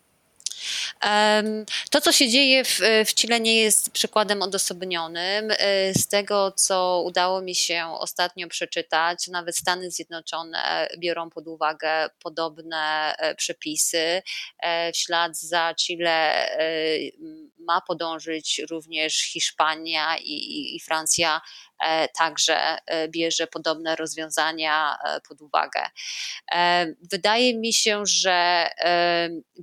To, 1.90 2.02
co 2.02 2.12
się 2.12 2.30
dzieje 2.30 2.66
w, 2.66 2.80
w 3.06 3.14
Chile, 3.14 3.40
nie 3.40 3.56
jest 3.56 3.92
przykładem 3.92 4.42
odosobnionym. 4.42 5.52
E, 5.52 5.94
z 5.94 6.08
tego, 6.08 6.52
co 6.52 7.04
udało 7.06 7.42
mi 7.42 7.56
się 7.56 7.86
ostatnio 8.00 8.48
przeczytać, 8.48 9.28
nawet 9.28 9.58
Stany 9.58 9.92
Zjednoczone 9.92 10.88
biorą 10.98 11.30
pod 11.30 11.48
uwagę 11.48 12.10
podobne 12.24 13.16
e, 13.18 13.36
przepisy. 13.36 14.22
E, 14.60 14.92
w 14.92 14.98
ślad 14.98 15.38
za 15.38 15.76
Chile 15.76 16.48
ma 17.60 17.82
podążyć 17.82 18.62
również 18.70 19.22
Hiszpania 19.22 20.18
i, 20.18 20.76
i 20.76 20.80
Francja 20.80 21.42
także 22.18 22.78
bierze 23.10 23.48
podobne 23.48 23.96
rozwiązania 23.96 24.98
pod 25.30 25.42
uwagę. 25.42 25.82
Wydaje 27.12 27.60
mi 27.60 27.74
się, 27.74 28.06
że 28.06 28.70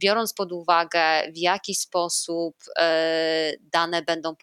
biorąc 0.01 0.33
pod 0.35 0.53
uwagę, 0.53 1.33
w 1.33 1.37
jaki 1.37 1.75
sposób 1.75 2.57
dane 3.61 4.03
będą 4.03 4.35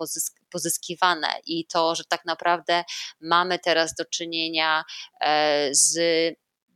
pozyskiwane 0.49 1.27
i 1.45 1.67
to, 1.67 1.95
że 1.95 2.03
tak 2.09 2.25
naprawdę 2.25 2.83
mamy 3.21 3.59
teraz 3.59 3.95
do 3.95 4.05
czynienia 4.05 4.83
z 5.71 5.97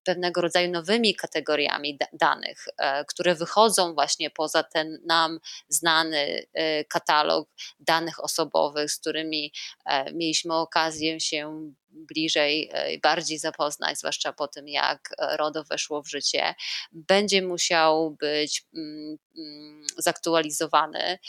pewnego 0.04 0.41
rodzaju 0.41 0.72
nowymi 0.72 1.16
kategoriami 1.16 1.97
danych, 2.14 2.66
e, 2.78 3.06
które 3.06 3.36
wychodzą 3.36 3.93
właśnie 3.93 4.30
poza 4.30 4.64
ten 4.64 4.99
nam 5.06 5.39
znany 5.70 6.45
e, 6.54 6.86
katalog 6.86 7.49
danych 7.80 8.24
osobowych, 8.24 8.91
z 8.91 8.99
którymi 8.99 9.52
e, 9.86 10.14
mieliśmy 10.14 10.56
okazję 10.56 11.20
się 11.20 11.72
bliżej 11.92 12.72
i 12.94 13.00
bardziej 13.00 13.39
zapoznać, 13.39 14.00
zwłaszcza 14.00 14.34
po 14.34 14.48
tym, 14.48 14.68
jak 14.68 15.10
RODO 15.38 15.64
weszło 15.64 16.04
w 16.04 16.10
życie, 16.10 16.56
będzie 16.92 17.42
musiał 17.42 18.12
być 18.12 18.66
mm, 18.78 19.18
mm, 19.38 19.86
zaktualizowany, 19.98 21.20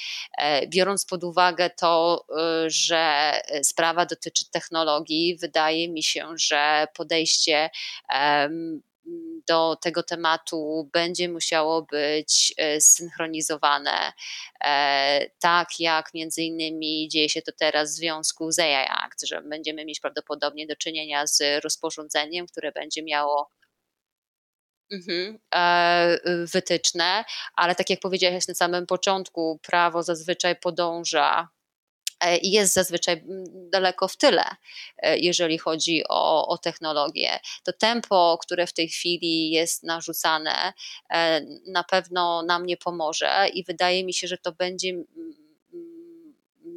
biorąc 0.68 1.06
pod 1.06 1.24
uwagę 1.24 1.70
to, 1.70 2.24
że 2.66 3.32
sprawa 3.62 4.06
dotyczy 4.06 4.50
technologii, 4.50 5.36
wydaje 5.36 5.88
mi 5.88 6.02
się, 6.02 6.28
że 6.36 6.86
podejście 6.94 7.70
do 9.48 9.76
tego 9.76 10.02
tematu 10.02 10.88
będzie 10.92 11.28
musiało 11.28 11.82
być 11.82 12.54
e, 12.56 12.80
zsynchronizowane, 12.80 14.12
e, 14.64 15.26
tak 15.38 15.68
jak 15.78 16.14
między 16.14 16.42
innymi 16.42 17.08
dzieje 17.08 17.28
się 17.28 17.42
to 17.42 17.52
teraz 17.58 17.92
w 17.92 17.96
związku 17.96 18.52
z 18.52 18.58
AI 18.58 18.86
Act, 18.88 19.26
że 19.26 19.42
będziemy 19.42 19.84
mieć 19.84 20.00
prawdopodobnie 20.00 20.66
do 20.66 20.76
czynienia 20.76 21.26
z 21.26 21.64
rozporządzeniem, 21.64 22.46
które 22.46 22.72
będzie 22.72 23.02
miało 23.02 23.50
Mhm, 24.92 25.38
e, 25.54 26.18
wytyczne, 26.46 27.24
ale 27.56 27.74
tak 27.74 27.90
jak 27.90 28.00
powiedziałeś 28.00 28.48
na 28.48 28.54
samym 28.54 28.86
początku, 28.86 29.60
prawo 29.62 30.02
zazwyczaj 30.02 30.56
podąża 30.56 31.48
jest 32.42 32.74
zazwyczaj 32.74 33.24
daleko 33.72 34.08
w 34.08 34.16
tyle, 34.16 34.44
e, 34.98 35.18
jeżeli 35.18 35.58
chodzi 35.58 36.02
o, 36.08 36.48
o 36.48 36.58
technologię. 36.58 37.38
To 37.64 37.72
tempo, 37.72 38.38
które 38.42 38.66
w 38.66 38.72
tej 38.72 38.88
chwili 38.88 39.50
jest 39.50 39.82
narzucane, 39.82 40.72
e, 41.10 41.40
na 41.66 41.84
pewno 41.84 42.42
nam 42.42 42.66
nie 42.66 42.76
pomoże 42.76 43.48
i 43.54 43.64
wydaje 43.64 44.04
mi 44.04 44.14
się, 44.14 44.28
że 44.28 44.38
to 44.38 44.52
będzie 44.52 44.94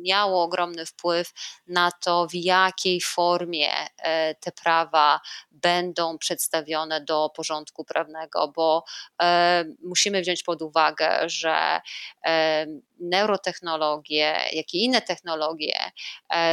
miało 0.05 0.43
ogromny 0.43 0.85
wpływ 0.85 1.33
na 1.67 1.91
to, 1.91 2.27
w 2.27 2.33
jakiej 2.33 3.01
formie 3.01 3.71
e, 3.97 4.35
te 4.35 4.51
prawa 4.51 5.19
będą 5.51 6.17
przedstawione 6.17 7.01
do 7.01 7.29
porządku 7.35 7.85
prawnego, 7.85 8.47
bo 8.55 8.83
e, 9.21 9.65
musimy 9.83 10.21
wziąć 10.21 10.43
pod 10.43 10.61
uwagę, 10.61 11.29
że 11.29 11.81
e, 12.25 12.65
neurotechnologie, 12.99 14.35
jak 14.51 14.73
i 14.73 14.83
inne 14.83 15.01
technologie 15.01 15.75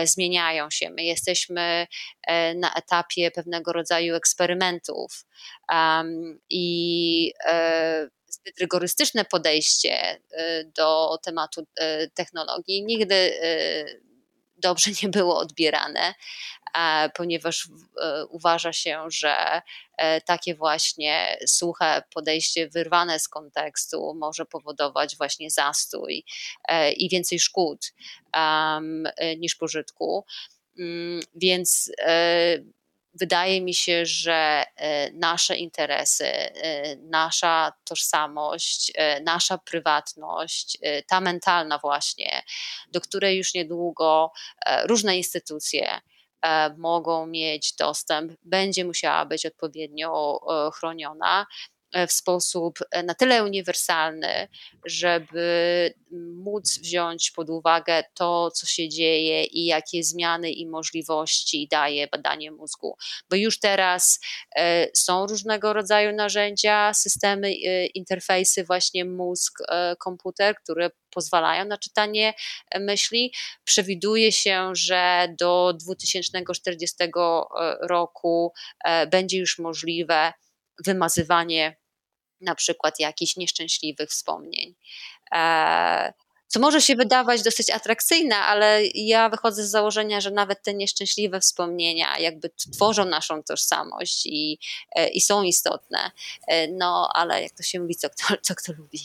zmieniają 0.04 0.70
się. 0.70 0.90
My 0.90 1.02
jesteśmy 1.02 1.86
na 2.54 2.74
etapie 2.74 3.30
pewnego 3.30 3.72
rodzaju 3.72 4.14
eksperymentów 4.14 5.26
i 6.50 7.32
zbyt 8.42 8.60
rygorystyczne 8.60 9.24
podejście 9.24 10.14
y, 10.14 10.72
do 10.76 11.18
tematu 11.22 11.60
y, 11.60 12.10
technologii 12.14 12.84
nigdy 12.84 13.14
y, 13.14 14.02
dobrze 14.56 14.90
nie 15.02 15.08
było 15.08 15.38
odbierane, 15.38 16.14
ponieważ 17.14 17.68
uważa 18.28 18.72
się, 18.72 19.04
że 19.10 19.62
takie 20.26 20.54
właśnie 20.54 21.38
suche 21.46 22.02
podejście 22.14 22.68
wyrwane 22.68 23.18
z 23.18 23.28
kontekstu 23.28 24.14
może 24.14 24.46
powodować 24.46 25.16
właśnie 25.16 25.50
zastój 25.50 26.24
i 26.96 27.08
więcej 27.08 27.40
szkód 27.40 27.92
niż 29.38 29.54
pożytku. 29.54 30.24
Mm, 30.78 31.20
więc 31.34 31.92
wydaje 33.14 33.60
mi 33.60 33.74
się, 33.74 34.06
że 34.06 34.64
e, 34.76 35.10
nasze 35.12 35.56
interesy, 35.56 36.26
e, 36.26 36.96
nasza 36.96 37.72
tożsamość, 37.84 38.92
e, 38.94 39.20
nasza 39.20 39.58
prywatność, 39.58 40.78
ta 41.08 41.20
mentalna 41.20 41.78
właśnie, 41.78 42.42
do 42.88 43.00
której 43.00 43.38
już 43.38 43.54
niedługo 43.54 44.32
różne 44.84 45.16
instytucje 45.16 46.00
mogą 46.76 47.26
mieć 47.26 47.74
dostęp, 47.74 48.32
będzie 48.42 48.84
musiała 48.84 49.26
być 49.26 49.46
odpowiednio 49.46 50.40
chroniona. 50.74 51.46
E, 51.92 52.06
w 52.06 52.12
sposób 52.12 52.78
e, 52.90 53.02
na 53.02 53.14
tyle 53.14 53.44
uniwersalny, 53.44 54.48
żeby 54.86 55.94
móc 56.36 56.78
wziąć 56.78 57.30
pod 57.30 57.50
uwagę 57.50 58.04
to, 58.14 58.50
co 58.50 58.66
się 58.66 58.88
dzieje 58.88 59.44
i 59.44 59.64
jakie 59.64 60.02
zmiany 60.04 60.50
i 60.50 60.66
możliwości 60.66 61.68
daje 61.70 62.06
badanie 62.06 62.50
mózgu. 62.50 62.96
Bo 63.30 63.36
już 63.36 63.60
teraz 63.60 64.20
e, 64.56 64.86
są 64.96 65.26
różnego 65.26 65.72
rodzaju 65.72 66.16
narzędzia, 66.16 66.94
systemy, 66.94 67.52
interfejsy, 67.94 68.64
właśnie 68.64 69.04
mózg-komputer, 69.04 70.54
które 70.62 70.90
pozwalają 71.10 71.64
na 71.64 71.78
czytanie 71.78 72.34
myśli. 72.80 73.32
Przewiduje 73.64 74.32
się, 74.32 74.70
że 74.74 75.28
do 75.40 75.72
2040 75.80 76.96
roku 77.80 78.52
będzie 79.10 79.38
już 79.38 79.58
możliwe 79.58 80.32
wymazywanie 80.84 81.81
na 82.42 82.54
przykład 82.54 83.00
jakichś 83.00 83.36
nieszczęśliwych 83.36 84.10
wspomnień. 84.10 84.74
Co 86.52 86.60
może 86.60 86.80
się 86.80 86.96
wydawać 86.96 87.42
dosyć 87.42 87.70
atrakcyjne, 87.70 88.36
ale 88.36 88.82
ja 88.94 89.28
wychodzę 89.28 89.66
z 89.66 89.70
założenia, 89.70 90.20
że 90.20 90.30
nawet 90.30 90.62
te 90.62 90.74
nieszczęśliwe 90.74 91.40
wspomnienia 91.40 92.18
jakby 92.18 92.50
tworzą 92.50 93.04
naszą 93.04 93.42
tożsamość 93.42 94.26
i, 94.26 94.58
e, 94.96 95.08
i 95.08 95.20
są 95.20 95.42
istotne. 95.42 95.98
E, 96.48 96.68
no, 96.68 97.08
ale 97.14 97.42
jak 97.42 97.52
to 97.52 97.62
się 97.62 97.80
mówi, 97.80 97.96
co 97.96 98.10
kto, 98.10 98.24
co 98.42 98.54
kto 98.54 98.72
lubi. 98.72 98.98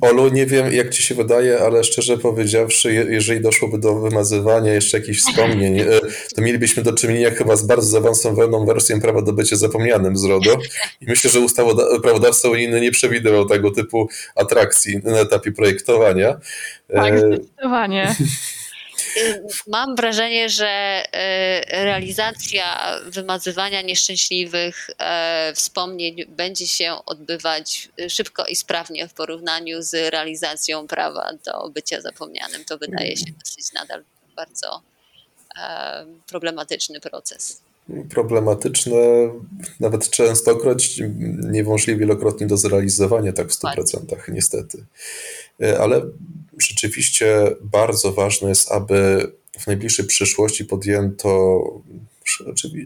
Olu, 0.00 0.28
nie 0.28 0.46
wiem 0.46 0.72
jak 0.72 0.94
ci 0.94 1.02
się 1.02 1.14
wydaje, 1.14 1.58
ale 1.60 1.84
szczerze 1.84 2.18
powiedziawszy, 2.18 3.06
jeżeli 3.10 3.40
doszłoby 3.40 3.78
do 3.78 3.94
wymazywania 3.94 4.74
jeszcze 4.74 4.98
jakichś 4.98 5.20
wspomnień, 5.20 5.80
e, 5.80 5.86
to 6.34 6.42
mielibyśmy 6.42 6.82
do 6.82 6.92
czynienia 6.92 7.30
chyba 7.30 7.56
z 7.56 7.66
bardzo 7.66 7.88
zaawansowaną 7.88 8.66
wersją 8.66 9.00
prawa 9.00 9.22
do 9.22 9.32
bycia 9.32 9.56
zapomnianym 9.56 10.16
z 10.16 10.24
RODO 10.24 10.58
i 11.00 11.06
myślę, 11.06 11.30
że 11.30 11.40
prawodawca 12.02 12.48
unijny 12.48 12.80
nie 12.80 12.90
przewidywał 12.90 13.46
tego 13.46 13.70
typu 13.70 14.08
atrakcji 14.34 15.00
na 15.04 15.18
etapie 15.20 15.52
projektowania. 15.52 16.40
Tak, 16.94 17.18
zdecydowanie. 17.18 18.16
Mam 19.66 19.96
wrażenie, 19.96 20.48
że 20.48 21.02
realizacja 21.70 22.96
wymazywania 23.06 23.82
nieszczęśliwych 23.82 24.90
wspomnień 25.54 26.24
będzie 26.28 26.66
się 26.66 26.94
odbywać 27.06 27.88
szybko 28.08 28.46
i 28.46 28.56
sprawnie 28.56 29.08
w 29.08 29.14
porównaniu 29.14 29.82
z 29.82 30.12
realizacją 30.12 30.86
prawa 30.86 31.30
do 31.44 31.68
bycia 31.68 32.00
zapomnianym. 32.00 32.64
To 32.64 32.78
wydaje 32.78 33.16
się 33.16 33.26
dosyć 33.44 33.72
nadal 33.72 34.04
bardzo 34.36 34.82
problematyczny 36.26 37.00
proces 37.00 37.60
problematyczne, 38.10 38.96
nawet 39.80 40.10
częstokroć 40.10 41.00
niemożliwie 41.50 42.00
wielokrotnie 42.00 42.46
do 42.46 42.56
zrealizowania 42.56 43.32
tak 43.32 43.48
w 43.48 43.60
100%, 43.60 43.98
niestety. 44.28 44.84
E, 45.62 45.78
ale 45.78 46.02
rzeczywiście 46.58 47.50
bardzo 47.60 48.12
ważne 48.12 48.48
jest, 48.48 48.72
aby 48.72 49.30
w 49.58 49.66
najbliższej 49.66 50.06
przyszłości 50.06 50.64
podjęto 50.64 51.60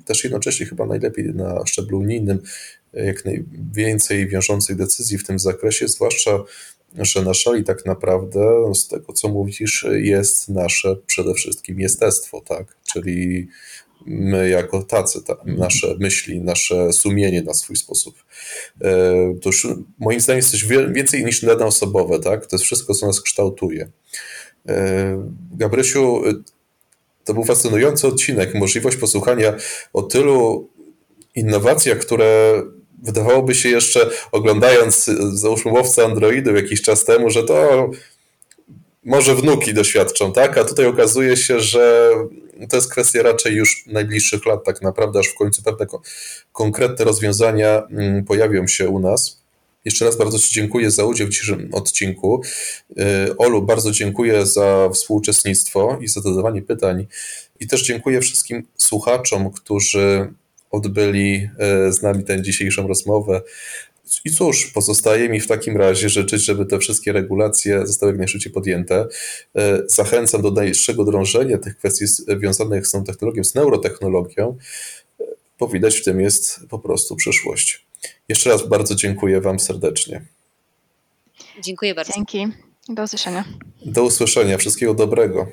też 0.05 0.25
jednocześnie 0.25 0.67
chyba 0.67 0.87
najlepiej 0.87 1.25
na 1.25 1.67
szczeblu 1.67 1.99
unijnym 1.99 2.43
jak 2.93 3.25
najwięcej 3.25 4.29
wiążących 4.29 4.77
decyzji 4.77 5.19
w 5.19 5.27
tym 5.27 5.39
zakresie, 5.39 5.89
zwłaszcza, 5.89 6.45
że 6.99 7.23
na 7.23 7.35
szali 7.35 7.65
tak 7.65 7.87
naprawdę 7.87 8.75
z 8.75 8.89
tego, 8.89 9.13
co 9.13 9.29
mówisz, 9.29 9.87
jest 9.93 10.49
nasze 10.49 10.97
przede 11.07 11.35
wszystkim 11.35 11.81
jestestwo, 11.81 12.41
tak? 12.41 12.77
Czyli 12.93 13.49
my 14.07 14.49
jako 14.49 14.83
tacy, 14.83 15.23
ta, 15.25 15.37
nasze 15.45 15.97
myśli, 15.99 16.41
nasze 16.41 16.93
sumienie 16.93 17.43
na 17.43 17.55
swój 17.55 17.77
sposób. 17.77 18.25
E, 18.81 18.91
to 19.43 19.49
już 19.49 19.67
moim 19.99 20.21
zdaniem 20.21 20.39
jest 20.39 20.51
coś 20.51 20.65
więcej 20.65 21.25
niż 21.25 21.45
dane 21.45 21.67
osobowe, 21.67 22.21
tak? 22.21 22.47
To 22.47 22.57
jest 22.57 22.65
wszystko, 22.65 22.95
co 22.95 23.07
nas 23.07 23.21
kształtuje. 23.21 23.91
E, 24.69 25.31
Gabrysiu, 25.53 26.23
to 27.25 27.35
był 27.35 27.45
fascynujący 27.45 28.07
odcinek, 28.07 28.55
możliwość 28.55 28.97
posłuchania 28.97 29.55
o 29.93 30.03
tylu 30.03 30.69
innowacjach, 31.35 31.99
które 31.99 32.63
wydawałoby 33.03 33.55
się 33.55 33.69
jeszcze, 33.69 34.11
oglądając 34.33 35.05
załóżmy 35.33 35.73
łowcę 35.73 36.05
androidów 36.05 36.57
jakiś 36.57 36.83
czas 36.83 37.05
temu, 37.05 37.31
że 37.31 37.45
to 37.45 37.91
może 39.05 39.35
wnuki 39.35 39.75
doświadczą, 39.75 40.33
tak? 40.33 40.59
A 40.59 40.65
tutaj 40.65 40.87
okazuje 40.87 41.37
się, 41.37 41.61
że 41.61 42.11
to 42.69 42.77
jest 42.77 42.91
kwestia 42.91 43.23
raczej 43.23 43.55
już 43.55 43.87
najbliższych 43.87 44.47
lat, 44.47 44.65
tak 44.65 44.83
naprawdę, 44.83 45.19
aż 45.21 45.27
w 45.29 45.35
końcu 45.35 45.63
pewne 45.63 45.87
konkretne 46.53 47.05
rozwiązania 47.05 47.83
mm, 47.91 48.25
pojawią 48.25 48.67
się 48.67 48.89
u 48.89 48.99
nas. 48.99 49.41
Jeszcze 49.85 50.05
raz 50.05 50.17
bardzo 50.17 50.39
Ci 50.39 50.55
dziękuję 50.55 50.91
za 50.91 51.05
udział 51.05 51.27
w 51.27 51.31
dzisiejszym 51.31 51.69
odcinku. 51.73 52.43
Y, 52.91 53.37
Olu, 53.37 53.63
bardzo 53.63 53.91
dziękuję 53.91 54.47
za 54.47 54.91
współuczestnictwo 54.95 55.99
i 56.01 56.09
za 56.09 56.21
zadawanie 56.21 56.63
pytań. 56.63 57.07
I 57.61 57.67
też 57.67 57.83
dziękuję 57.83 58.21
wszystkim 58.21 58.67
słuchaczom, 58.77 59.51
którzy 59.51 60.33
odbyli 60.71 61.49
y, 61.89 61.93
z 61.93 62.03
nami 62.03 62.25
tę 62.25 62.43
dzisiejszą 62.43 62.89
rozmowę. 62.89 63.43
I 64.25 64.31
cóż, 64.31 64.67
pozostaje 64.67 65.29
mi 65.29 65.41
w 65.41 65.47
takim 65.47 65.77
razie 65.77 66.09
życzyć, 66.09 66.45
żeby 66.45 66.67
te 66.67 66.79
wszystkie 66.79 67.13
regulacje 67.13 67.87
zostały 67.87 68.13
jak 68.13 68.19
najszybciej 68.19 68.53
podjęte. 68.53 69.07
E, 69.57 69.83
zachęcam 69.87 70.43
do 70.43 70.51
dalszego 70.51 71.05
drążenia 71.05 71.59
tych 71.59 71.79
kwestii 71.79 72.07
związanych 72.07 72.87
z 72.87 72.91
tą 72.91 73.05
technologią, 73.05 73.45
z 73.45 73.55
neurotechnologią, 73.55 74.57
e, 75.21 75.25
bo 75.59 75.69
widać 75.69 75.97
w 75.97 76.05
tym 76.05 76.21
jest 76.21 76.61
po 76.69 76.79
prostu 76.79 77.17
przyszłość. 77.17 77.85
Jeszcze 78.29 78.51
raz 78.51 78.69
bardzo 78.69 78.95
dziękuję 78.95 79.41
Wam 79.41 79.61
serdecznie. 79.61 80.23
Dziękuję 81.63 81.95
bardzo. 81.95 82.13
Dzięki. 82.13 82.47
Do 82.89 83.03
usłyszenia. 83.03 83.45
Do 83.87 84.05
usłyszenia. 84.05 84.59
Wszystkiego 84.59 84.95
dobrego. 84.95 85.47